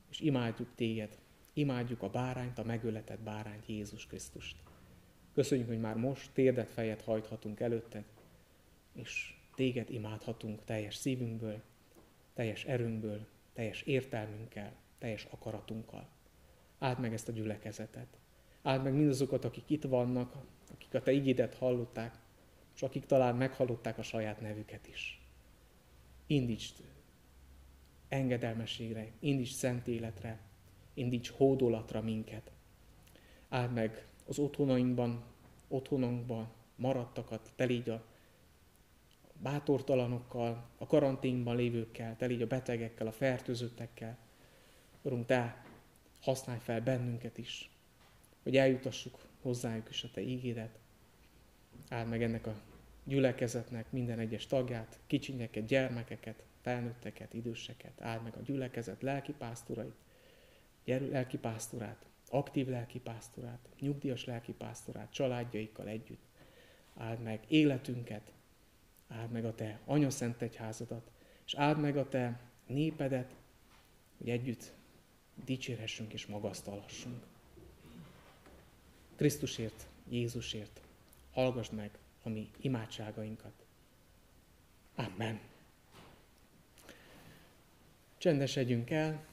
és 0.10 0.20
imádjuk 0.20 0.68
téged, 0.76 1.18
imádjuk 1.54 2.02
a 2.02 2.10
bárányt, 2.10 2.60
a 2.60 2.64
megöletett 2.64 3.20
bárányt, 3.20 3.68
Jézus 3.68 4.08
Krisztust. 4.08 4.56
Köszönjük, 5.34 5.68
hogy 5.68 5.80
már 5.80 5.96
most 5.96 6.30
térdet 6.34 6.70
fejet 6.70 7.02
hajthatunk 7.02 7.60
előtted, 7.60 8.04
és 8.94 9.34
téged 9.56 9.90
imádhatunk 9.90 10.64
teljes 10.64 10.96
szívünkből, 10.96 11.62
teljes 12.34 12.66
erőnkből, 12.66 13.28
teljes 13.54 13.82
értelmünkkel, 13.82 14.74
teljes 14.98 15.28
akaratunkkal. 15.30 16.08
Áld 16.80 17.00
meg 17.00 17.14
ezt 17.14 17.28
a 17.28 17.32
gyülekezetet. 17.32 18.18
Áld 18.62 18.84
meg 18.84 18.94
mindazokat, 18.94 19.46
akik 19.46 19.70
itt 19.70 19.84
vannak, 19.84 20.36
akik 20.74 20.94
a 20.94 21.02
te 21.02 21.12
igédet 21.12 21.56
hallották, 21.56 22.16
és 22.76 22.82
akik 22.82 23.06
talán 23.06 23.36
meghallották 23.36 23.98
a 23.98 24.04
saját 24.04 24.42
nevüket 24.42 24.88
is 24.88 25.19
indíts 26.30 26.74
engedelmességre, 28.08 29.12
indíts 29.20 29.52
szent 29.52 29.88
életre, 29.88 30.40
indíts 30.94 31.30
hódolatra 31.30 32.02
minket. 32.02 32.52
Áld 33.50 33.74
meg 33.74 34.08
az 34.28 34.40
otthonainkban, 34.40 35.24
otthonunkban 35.68 36.52
maradtakat, 36.76 37.52
te 37.56 37.64
légy 37.64 37.90
a 37.90 38.06
bátortalanokkal, 39.42 40.70
a 40.78 40.86
karanténban 40.86 41.56
lévőkkel, 41.56 42.16
te 42.18 42.26
légy 42.26 42.42
a 42.42 42.48
betegekkel, 42.48 43.08
a 43.08 43.12
fertőzöttekkel. 43.12 44.18
Urunk, 45.02 45.26
te 45.26 45.66
használj 46.22 46.60
fel 46.60 46.82
bennünket 46.82 47.38
is, 47.38 47.70
hogy 48.44 48.58
eljutassuk 48.58 49.28
hozzájuk 49.42 49.90
is 49.90 50.04
a 50.04 50.12
te 50.14 50.22
ígédet. 50.22 50.80
Áld 51.90 52.08
meg 52.08 52.24
ennek 52.24 52.48
a 52.48 52.62
gyülekezetnek 53.10 53.92
minden 53.92 54.20
egyes 54.20 54.46
tagját, 54.46 55.00
kicsinyeket, 55.08 55.66
gyermekeket, 55.66 56.44
felnőtteket, 56.62 57.34
időseket, 57.34 58.02
áld 58.02 58.24
meg 58.24 58.36
a 58.36 58.42
gyülekezet 58.42 59.02
lelkipásztorait, 59.02 59.96
lelkipásztorát, 60.86 62.06
aktív 62.30 62.68
lelkipásztorát, 62.68 63.70
nyugdíjas 63.80 64.26
lelkipásztorát, 64.26 65.12
családjaikkal 65.12 65.88
együtt. 65.88 66.24
Áld 66.98 67.20
meg 67.20 67.44
életünket, 67.48 68.32
áld 69.08 69.32
meg 69.32 69.46
a 69.46 69.56
Te 69.56 69.80
anyaszent 69.86 70.42
egyházadat, 70.42 71.12
és 71.46 71.54
áld 71.54 71.80
meg 71.80 71.98
a 71.98 72.08
Te 72.08 72.40
népedet, 72.68 73.36
hogy 74.18 74.30
együtt 74.30 74.72
dicsérhessünk 75.46 76.14
és 76.14 76.26
magasztalhassunk. 76.26 77.24
Krisztusért, 79.16 79.88
Jézusért, 80.10 80.82
hallgass 81.32 81.70
meg 81.70 81.98
a 82.24 82.30
mi 82.30 82.52
imádságainkat. 82.62 83.66
Amen. 84.96 85.40
Csendesedjünk 88.18 88.90
el, 88.90 89.26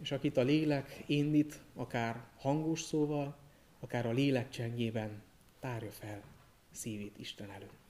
és 0.00 0.10
akit 0.10 0.36
a 0.36 0.42
lélek 0.42 1.02
indít, 1.06 1.60
akár 1.74 2.24
hangos 2.36 2.80
szóval, 2.80 3.36
akár 3.80 4.06
a 4.06 4.12
lélek 4.12 4.50
csengjében, 4.50 5.22
tárja 5.60 5.90
fel 5.90 6.22
szívét 6.70 7.18
Isten 7.18 7.50
előtt. 7.50 7.81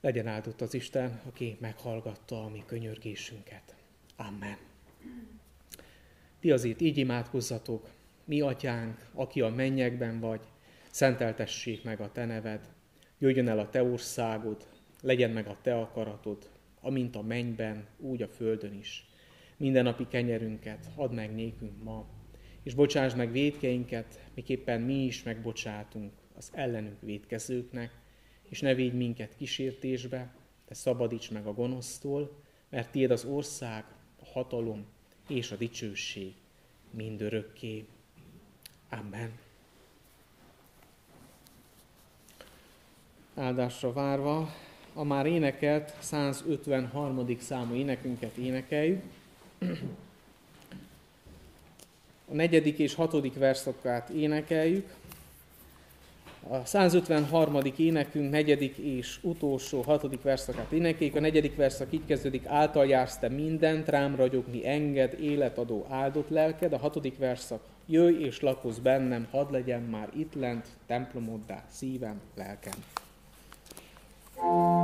Legyen 0.00 0.26
áldott 0.26 0.60
az 0.60 0.74
Isten, 0.74 1.20
aki 1.26 1.56
meghallgatta 1.60 2.44
a 2.44 2.48
mi 2.48 2.62
könyörgésünket. 2.66 3.74
Amen. 4.16 4.56
Ti 6.40 6.50
azért 6.50 6.80
így 6.80 6.98
imádkozzatok, 6.98 7.88
mi 8.24 8.40
atyánk, 8.40 9.08
aki 9.12 9.40
a 9.40 9.48
mennyekben 9.48 10.20
vagy, 10.20 10.40
szenteltessék 10.90 11.84
meg 11.84 12.00
a 12.00 12.12
te 12.12 12.24
neved, 12.24 12.68
jöjjön 13.18 13.48
el 13.48 13.58
a 13.58 13.70
te 13.70 13.82
országod, 13.82 14.66
legyen 15.02 15.30
meg 15.30 15.46
a 15.46 15.58
te 15.62 15.74
akaratod, 15.74 16.50
amint 16.80 17.16
a 17.16 17.22
mennyben, 17.22 17.86
úgy 17.98 18.22
a 18.22 18.28
földön 18.28 18.74
is. 18.74 19.08
Minden 19.56 19.84
napi 19.84 20.06
kenyerünket 20.08 20.88
add 20.96 21.12
meg 21.12 21.34
nékünk 21.34 21.82
ma, 21.82 22.06
és 22.62 22.74
bocsáss 22.74 23.14
meg 23.14 23.32
védkeinket, 23.32 24.20
miképpen 24.34 24.80
mi 24.80 25.04
is 25.04 25.22
megbocsátunk 25.22 26.12
az 26.36 26.50
ellenünk 26.54 27.00
védkezőknek, 27.00 27.99
és 28.50 28.60
ne 28.60 28.74
védj 28.74 28.96
minket 28.96 29.36
kísértésbe, 29.36 30.34
de 30.68 30.74
szabadíts 30.74 31.30
meg 31.30 31.46
a 31.46 31.54
gonosztól, 31.54 32.30
mert 32.68 32.90
tiéd 32.90 33.10
az 33.10 33.24
ország, 33.24 33.84
a 34.22 34.26
hatalom 34.32 34.86
és 35.28 35.50
a 35.50 35.56
dicsőség 35.56 36.32
mindörökké. 36.90 37.84
Amen. 38.88 39.30
Áldásra 43.34 43.92
várva, 43.92 44.54
a 44.94 45.04
már 45.04 45.26
énekelt 45.26 45.94
153. 46.00 47.38
számú 47.38 47.74
énekünket 47.74 48.36
énekeljük. 48.36 49.02
A 52.28 52.34
negyedik 52.34 52.78
és 52.78 52.94
hatodik 52.94 53.34
verszakát 53.34 54.08
énekeljük. 54.08 54.94
A 56.48 56.64
153. 56.64 57.58
énekünk 57.76 58.30
negyedik 58.30 58.76
és 58.76 59.18
utolsó 59.22 59.80
hatodik 59.80 60.22
verszakát 60.22 60.72
énekeljük. 60.72 61.16
A 61.16 61.20
negyedik 61.20 61.56
verszak 61.56 61.92
így 61.92 62.04
kezdődik, 62.06 62.46
által 62.46 62.86
jársz 62.86 63.18
te 63.18 63.28
mindent, 63.28 63.88
rám 63.88 64.16
ragyogni 64.16 64.68
enged, 64.68 65.20
életadó 65.20 65.86
áldott 65.88 66.28
lelked. 66.28 66.72
A 66.72 66.78
hatodik 66.78 67.18
verszak, 67.18 67.60
jöjj 67.86 68.24
és 68.24 68.40
lakozz 68.40 68.78
bennem, 68.78 69.26
hadd 69.30 69.52
legyen 69.52 69.82
már 69.82 70.08
itt 70.16 70.34
lent, 70.34 70.66
templomoddá 70.86 71.64
szívem, 71.68 72.20
lelkem. 72.34 72.74
thank 74.40 74.79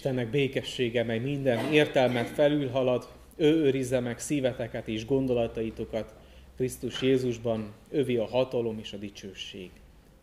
Istennek 0.00 0.30
békessége, 0.30 1.04
mely 1.04 1.18
minden 1.18 1.72
értelmet 1.72 2.28
felülhalad, 2.28 3.08
ő 3.36 3.54
őrizze 3.54 4.00
meg 4.00 4.18
szíveteket 4.18 4.88
és 4.88 5.06
gondolataitokat 5.06 6.14
Krisztus 6.56 7.02
Jézusban, 7.02 7.74
övi 7.90 8.16
a 8.16 8.26
hatalom 8.26 8.78
és 8.78 8.92
a 8.92 8.96
dicsőség, 8.96 9.70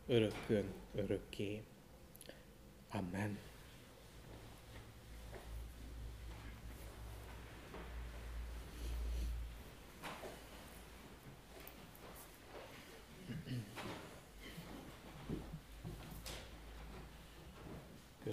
örökkön, 0.07 0.63
örökké. 0.95 1.61
Amen. 2.91 3.38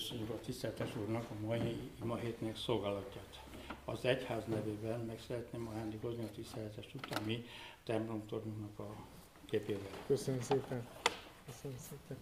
Köszönjük 0.04 0.30
a 0.30 0.40
tiszteltes 0.44 0.96
úrnak 0.96 1.30
a 1.30 1.46
mai 1.46 1.90
ima 2.02 2.16
hétnek 2.16 2.56
szolgálatját. 2.56 3.42
Az 3.84 4.04
egyház 4.04 4.44
nevében 4.46 5.00
meg 5.00 5.20
szeretném 5.26 5.68
ajándékozni 5.68 6.24
a 6.24 6.30
tiszteletes 6.34 6.94
után 6.94 7.22
mi 7.22 7.44
templomtornunknak 7.84 8.78
a 8.78 8.94
képével. 9.44 9.88
Köszönöm 10.06 10.40
szépen. 10.40 10.86
Köszönöm 11.46 11.76
szépen. 11.78 12.16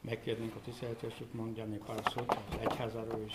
Megkérnénk 0.00 0.54
a 0.54 0.60
tiszteletes 0.64 1.20
út 1.20 1.34
mondjani 1.34 1.76
pár 1.86 2.02
szót 2.14 2.38
az 2.50 2.56
egyházáról 2.60 3.24
és 3.26 3.34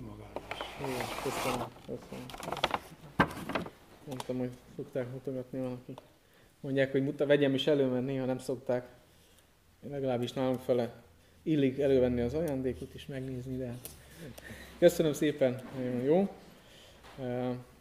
magáról 0.00 0.42
is. 0.52 1.22
köszönöm, 1.22 1.66
köszönöm. 1.86 2.26
Mondtam, 4.04 4.38
hogy 4.38 4.50
szokták 4.76 5.10
mutogatni 5.10 5.60
valaki. 5.60 5.94
Mondják, 6.60 6.92
hogy 6.92 7.02
muta, 7.02 7.26
vegyem 7.26 7.54
is 7.54 7.66
elő, 7.66 7.86
mert 7.86 8.04
néha 8.04 8.24
nem 8.24 8.38
szokták. 8.38 8.88
Legalábbis 9.88 10.32
nálunk 10.32 10.60
fele 10.60 11.03
illik 11.44 11.78
elővenni 11.78 12.20
az 12.20 12.34
ajándékot 12.34 12.94
és 12.94 13.06
megnézni, 13.06 13.56
de 13.56 13.74
köszönöm 14.78 15.12
szépen, 15.12 15.62
nagyon 15.76 16.02
jó. 16.02 16.28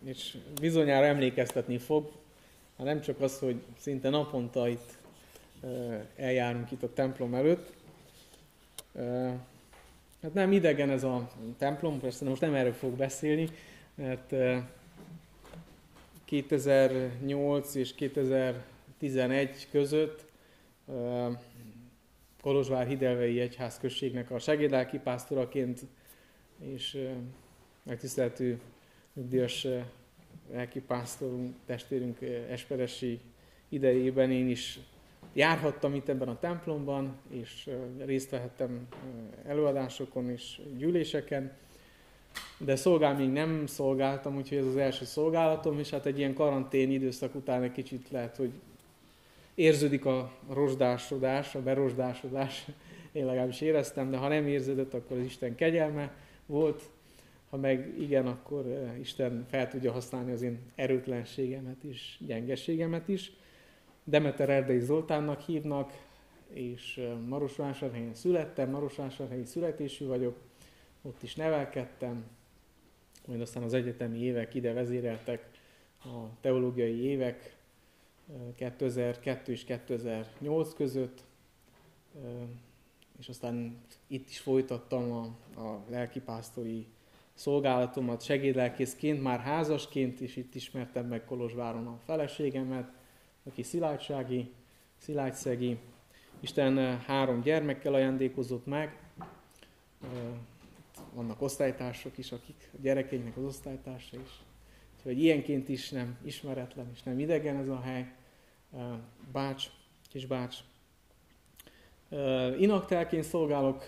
És 0.05 0.37
bizonyára 0.59 1.05
emlékeztetni 1.05 1.77
fog, 1.77 2.11
ha 2.77 2.83
nem 2.83 3.01
csak 3.01 3.21
az, 3.21 3.39
hogy 3.39 3.61
szinte 3.79 4.09
naponta 4.09 4.67
itt 4.67 4.97
eljárunk 6.15 6.71
itt 6.71 6.83
a 6.83 6.93
templom 6.93 7.33
előtt. 7.33 7.73
Hát 10.21 10.33
nem 10.33 10.51
idegen 10.51 10.89
ez 10.89 11.03
a 11.03 11.31
templom, 11.57 11.99
persze 11.99 12.25
most 12.25 12.41
nem 12.41 12.53
erről 12.53 12.73
fog 12.73 12.91
beszélni, 12.91 13.49
mert 13.95 14.33
2008 16.25 17.75
és 17.75 17.93
2011 17.93 19.67
között 19.71 20.25
Kolozsvár 22.43 22.87
Hidelvei 22.87 23.39
Egyház 23.39 23.77
községnek 23.77 24.31
a 24.31 24.39
segédlelki 24.39 24.97
pásztoraként 24.97 25.81
és 26.59 27.09
megtiszteltő 27.83 28.59
nyugdíjas 29.13 29.67
lelki 30.51 30.79
pásztorunk, 30.79 31.55
testvérünk 31.65 32.17
Esperesi 32.49 33.19
idejében 33.69 34.31
én 34.31 34.49
is 34.49 34.79
járhattam 35.33 35.95
itt 35.95 36.09
ebben 36.09 36.27
a 36.27 36.39
templomban, 36.39 37.17
és 37.29 37.69
részt 38.05 38.29
vehettem 38.29 38.87
előadásokon 39.45 40.29
és 40.29 40.61
gyűléseken, 40.77 41.51
de 42.57 42.75
szolgál 42.75 43.15
még 43.15 43.29
nem 43.29 43.65
szolgáltam, 43.65 44.35
úgyhogy 44.35 44.57
ez 44.57 44.65
az 44.65 44.77
első 44.77 45.05
szolgálatom, 45.05 45.79
és 45.79 45.89
hát 45.89 46.05
egy 46.05 46.17
ilyen 46.17 46.33
karantén 46.33 46.91
időszak 46.91 47.35
után 47.35 47.63
egy 47.63 47.71
kicsit 47.71 48.09
lehet, 48.09 48.35
hogy 48.35 48.51
érződik 49.55 50.05
a 50.05 50.31
rozsdásodás, 50.49 51.55
a 51.55 51.61
berozsdásodás, 51.61 52.65
én 53.11 53.25
legalábbis 53.25 53.61
éreztem, 53.61 54.11
de 54.11 54.17
ha 54.17 54.27
nem 54.27 54.47
érződött, 54.47 54.93
akkor 54.93 55.17
az 55.17 55.23
Isten 55.23 55.55
kegyelme 55.55 56.15
volt, 56.45 56.81
ha 57.49 57.57
meg 57.57 57.93
igen, 57.99 58.27
akkor 58.27 58.65
Isten 58.99 59.45
fel 59.49 59.67
tudja 59.67 59.91
használni 59.91 60.31
az 60.31 60.41
én 60.41 60.59
erőtlenségemet 60.75 61.83
is, 61.83 62.17
gyengeségemet 62.25 63.07
is. 63.07 63.31
Demeter 64.03 64.49
Erdei 64.49 64.79
Zoltánnak 64.79 65.41
hívnak, 65.41 65.91
és 66.47 67.01
Marosvásárhelyen 67.27 68.13
születtem, 68.13 68.69
Marosvásárhelyi 68.69 69.45
születésű 69.45 70.05
vagyok, 70.05 70.37
ott 71.01 71.23
is 71.23 71.35
nevelkedtem, 71.35 72.25
majd 73.27 73.41
aztán 73.41 73.63
az 73.63 73.73
egyetemi 73.73 74.19
évek 74.19 74.53
ide 74.53 74.73
vezéreltek, 74.73 75.49
a 76.03 76.39
teológiai 76.41 77.03
évek 77.03 77.55
2002 78.55 79.47
és 79.51 79.63
2008 79.63 80.73
között, 80.73 81.23
és 83.19 83.29
aztán 83.29 83.81
itt 84.07 84.29
is 84.29 84.39
folytattam 84.39 85.11
a, 85.11 85.21
a 85.61 85.83
lelkipásztori 85.89 86.87
szolgálatomat 87.33 88.21
segédlelkészként, 88.21 89.21
már 89.21 89.39
házasként, 89.39 90.19
és 90.19 90.35
itt 90.35 90.55
ismertem 90.55 91.05
meg 91.05 91.25
Kolozsváron 91.25 91.87
a 91.87 91.99
feleségemet, 92.05 92.91
aki 93.43 93.63
szilágysági, 93.63 94.51
szilágyszegi. 94.97 95.77
Isten 96.39 96.99
három 96.99 97.41
gyermekkel 97.41 97.93
ajándékozott 97.93 98.65
meg, 98.65 99.03
vannak 101.13 101.41
osztálytársak 101.41 102.17
is, 102.17 102.31
akik 102.31 102.69
a 102.73 102.77
gyerekeinknek 102.81 103.37
az 103.37 103.43
osztálytársa 103.43 104.17
is. 104.17 104.43
Úgyhogy 105.05 105.23
ilyenként 105.23 105.69
is 105.69 105.89
nem 105.89 106.17
ismeretlen 106.25 106.89
és 106.93 107.03
nem 107.03 107.19
idegen 107.19 107.55
ez 107.55 107.67
a 107.67 107.79
hely. 107.79 108.11
Bács, 109.31 109.67
kis 110.09 110.25
Bács. 110.25 110.57
Inaktelként 112.59 113.23
szolgálok 113.23 113.83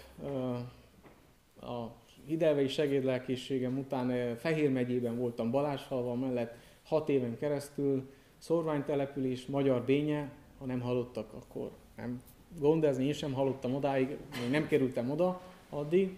a 1.61 1.86
hidelvei 2.26 2.68
segédlelkészségem 2.68 3.78
után 3.78 4.36
Fehér 4.36 4.72
megyében 4.72 5.18
voltam 5.18 5.51
Balázsfalva 5.51 6.16
mellett 6.16 6.55
hat 6.84 7.09
éven 7.09 7.38
keresztül, 7.38 8.09
szorványtelepülés, 8.38 9.45
Magyar 9.45 9.84
Bénye, 9.84 10.32
ha 10.59 10.66
nem 10.66 10.82
hallottak, 10.82 11.34
akkor 11.34 11.72
nem 11.95 12.22
gond, 12.59 12.84
ez 12.84 12.97
én 12.97 13.13
sem 13.13 13.34
hallottam 13.34 13.76
odáig, 13.76 14.07
még 14.41 14.49
nem 14.51 14.68
kerültem 14.68 15.11
oda 15.11 15.41
addig. 15.70 16.18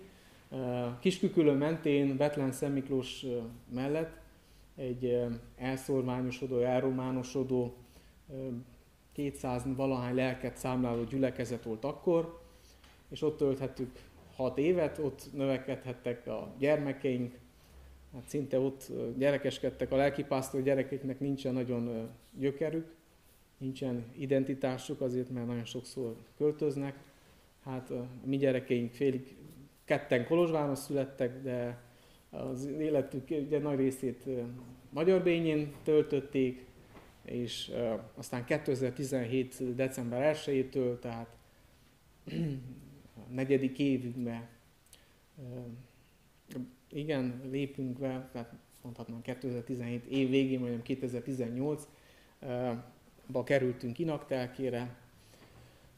Kiskükülő 1.00 1.52
mentén, 1.52 2.18
Betlen 2.18 2.52
Szemiklós 2.52 3.26
mellett 3.74 4.26
egy 4.78 5.25
elszorványosodó, 5.55 6.59
elrománosodó, 6.59 7.75
200 9.11 9.63
valahány 9.75 10.15
lelket 10.15 10.57
számláló 10.57 11.03
gyülekezet 11.03 11.63
volt 11.63 11.86
akkor, 11.86 12.41
és 13.09 13.21
ott 13.21 13.38
tölthettük 13.38 13.91
hat 14.36 14.57
évet, 14.57 14.97
ott 14.97 15.30
növekedhettek 15.34 16.28
a 16.28 16.53
gyermekeink, 16.57 17.38
hát 18.13 18.28
szinte 18.28 18.59
ott 18.59 18.91
gyerekeskedtek, 19.17 19.91
a 19.91 19.95
lelkipásztor 19.95 20.61
gyerekeknek 20.61 21.19
nincsen 21.19 21.53
nagyon 21.53 22.09
gyökerük, 22.39 22.95
nincsen 23.57 24.05
identitásuk 24.17 25.01
azért, 25.01 25.30
mert 25.30 25.47
nagyon 25.47 25.65
sokszor 25.65 26.15
költöznek. 26.38 26.99
Hát 27.63 27.89
a 27.89 28.07
mi 28.23 28.38
gyerekeink 28.38 28.91
félig 28.91 29.36
ketten 29.86 30.25
Kolozsváron 30.25 30.75
születtek, 30.75 31.41
de 31.41 31.82
az 32.30 32.65
életük 32.65 33.30
ugye 33.30 33.59
nagy 33.59 33.78
részét 33.78 34.23
Magyar 34.89 35.23
Bényén 35.23 35.73
töltötték, 35.84 36.65
és 37.25 37.71
aztán 38.15 38.45
2017. 38.45 39.75
december 39.75 40.36
1-től, 40.36 40.99
tehát 40.99 41.38
a 43.15 43.32
negyedik 43.34 43.80
évünkbe 43.80 44.49
igen, 46.91 47.41
lépünk 47.49 47.99
be, 47.99 48.30
tehát 48.32 48.53
mondhatnám 48.82 49.21
2017 49.21 50.05
év 50.05 50.30
végén, 50.30 50.59
vagy 50.59 50.82
2018 50.82 51.88
ba 53.28 53.43
kerültünk 53.43 53.99
inaktelkére. 53.99 54.95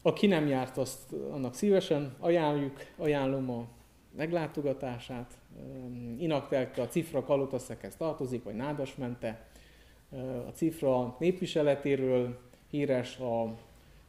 Aki 0.02 0.26
nem 0.26 0.46
járt, 0.46 0.76
azt 0.76 1.12
annak 1.12 1.54
szívesen 1.54 2.14
ajánljuk, 2.18 2.78
ajánlom 2.96 3.50
a 3.50 3.68
meglátogatását. 4.16 5.38
Inaktelke 6.18 6.82
a 6.82 6.88
Cifra 6.88 7.24
Kalotaszekhez 7.24 7.96
tartozik, 7.96 8.44
vagy 8.44 8.54
Nádasmente. 8.54 9.48
A 10.46 10.50
Cifra 10.52 11.16
népviseletéről 11.18 12.38
híres, 12.70 13.18
a, 13.18 13.42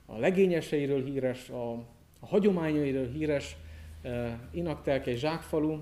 a 0.06 0.18
legényeseiről 0.18 1.04
híres, 1.04 1.49
a, 1.49 1.72
a 2.20 2.26
hagyományairól 2.26 3.06
híres. 3.06 3.58
Egy 4.52 5.18
zsákfalu, 5.18 5.80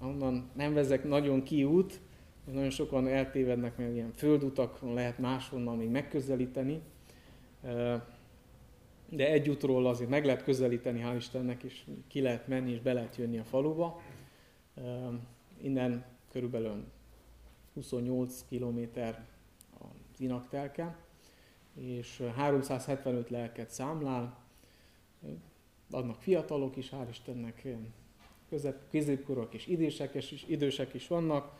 onnan 0.00 0.50
nem 0.54 0.74
vezek 0.74 1.04
nagyon 1.04 1.42
kiút, 1.42 2.00
nagyon 2.52 2.70
sokan 2.70 3.08
eltévednek, 3.08 3.76
mert 3.76 3.94
ilyen 3.94 4.12
földutakon 4.14 4.94
lehet 4.94 5.18
máshonnan 5.18 5.76
még 5.76 5.88
megközelíteni 5.88 6.80
de 9.08 9.30
egy 9.30 9.48
útról 9.48 9.86
azért 9.86 10.10
meg 10.10 10.24
lehet 10.24 10.42
közelíteni, 10.42 11.02
hál' 11.02 11.16
Istennek, 11.16 11.62
és 11.62 11.84
ki 12.06 12.20
lehet 12.20 12.46
menni, 12.46 12.70
és 12.70 12.80
be 12.80 12.92
lehet 12.92 13.16
jönni 13.16 13.38
a 13.38 13.44
faluba. 13.44 14.00
Innen 15.62 16.04
körülbelül 16.30 16.84
28 17.74 18.44
km 18.48 18.80
az 19.78 20.20
inaktelke, 20.20 20.96
és 21.74 22.22
375 22.34 23.30
lelket 23.30 23.70
számlál. 23.70 24.38
Adnak 25.90 26.20
fiatalok 26.22 26.76
is, 26.76 26.88
hál' 26.90 27.06
Istennek, 27.10 27.66
közep, 28.48 28.90
középkorok 28.90 29.54
és 29.54 29.66
idősek 29.66 30.14
is, 30.14 30.44
idősek 30.46 30.94
is 30.94 31.06
vannak. 31.06 31.56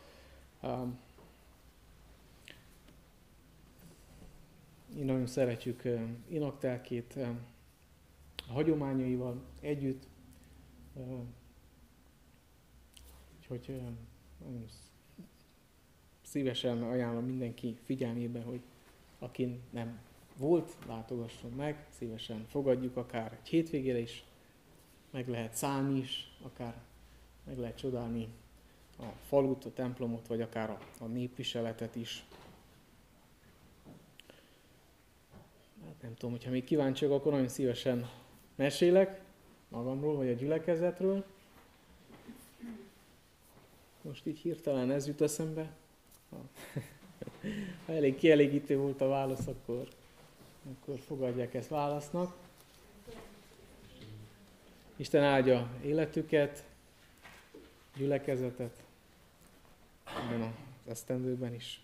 Nagyon 4.95 5.27
szeretjük 5.27 5.81
Inaktelkét 6.27 7.19
a 8.47 8.51
hagyományaival 8.51 9.41
együtt. 9.61 10.07
Úgyhogy 13.37 13.81
nagyon 14.39 14.65
szívesen 16.21 16.83
ajánlom 16.83 17.25
mindenki 17.25 17.77
figyelmébe, 17.83 18.41
hogy 18.41 18.61
aki 19.19 19.59
nem 19.69 19.99
volt, 20.37 20.77
látogasson 20.87 21.51
meg, 21.51 21.87
szívesen 21.89 22.45
fogadjuk 22.49 22.97
akár 22.97 23.39
egy 23.41 23.49
hétvégére 23.49 23.97
is, 23.97 24.23
meg 25.09 25.27
lehet 25.27 25.53
szállni 25.53 25.99
is, 25.99 26.37
akár 26.41 26.81
meg 27.43 27.57
lehet 27.57 27.77
csodálni 27.77 28.27
a 28.99 29.05
falut, 29.27 29.65
a 29.65 29.73
templomot, 29.73 30.27
vagy 30.27 30.41
akár 30.41 30.69
a, 30.69 30.79
a 30.99 31.05
népviseletet 31.05 31.95
is. 31.95 32.25
Nem 36.01 36.13
tudom, 36.13 36.31
hogyha 36.31 36.51
még 36.51 36.63
kíváncsiak, 36.63 37.11
akkor 37.11 37.31
nagyon 37.31 37.47
szívesen 37.47 38.09
mesélek 38.55 39.21
magamról, 39.69 40.15
vagy 40.15 40.29
a 40.29 40.33
gyülekezetről. 40.33 41.25
Most 44.01 44.25
így 44.25 44.39
hirtelen 44.39 44.91
ez 44.91 45.07
jut 45.07 45.21
eszembe. 45.21 45.69
Ha 47.85 47.93
elég 47.93 48.15
kielégítő 48.15 48.77
volt 48.77 49.01
a 49.01 49.07
válasz, 49.07 49.47
akkor, 49.47 49.87
akkor 50.71 50.99
fogadják 50.99 51.53
ezt 51.53 51.69
válasznak. 51.69 52.35
Isten 54.95 55.23
áldja 55.23 55.69
életüket, 55.83 56.63
gyülekezetet, 57.95 58.83
ebben 60.05 60.41
az 60.41 60.91
esztendőben 60.91 61.53
is. 61.53 61.81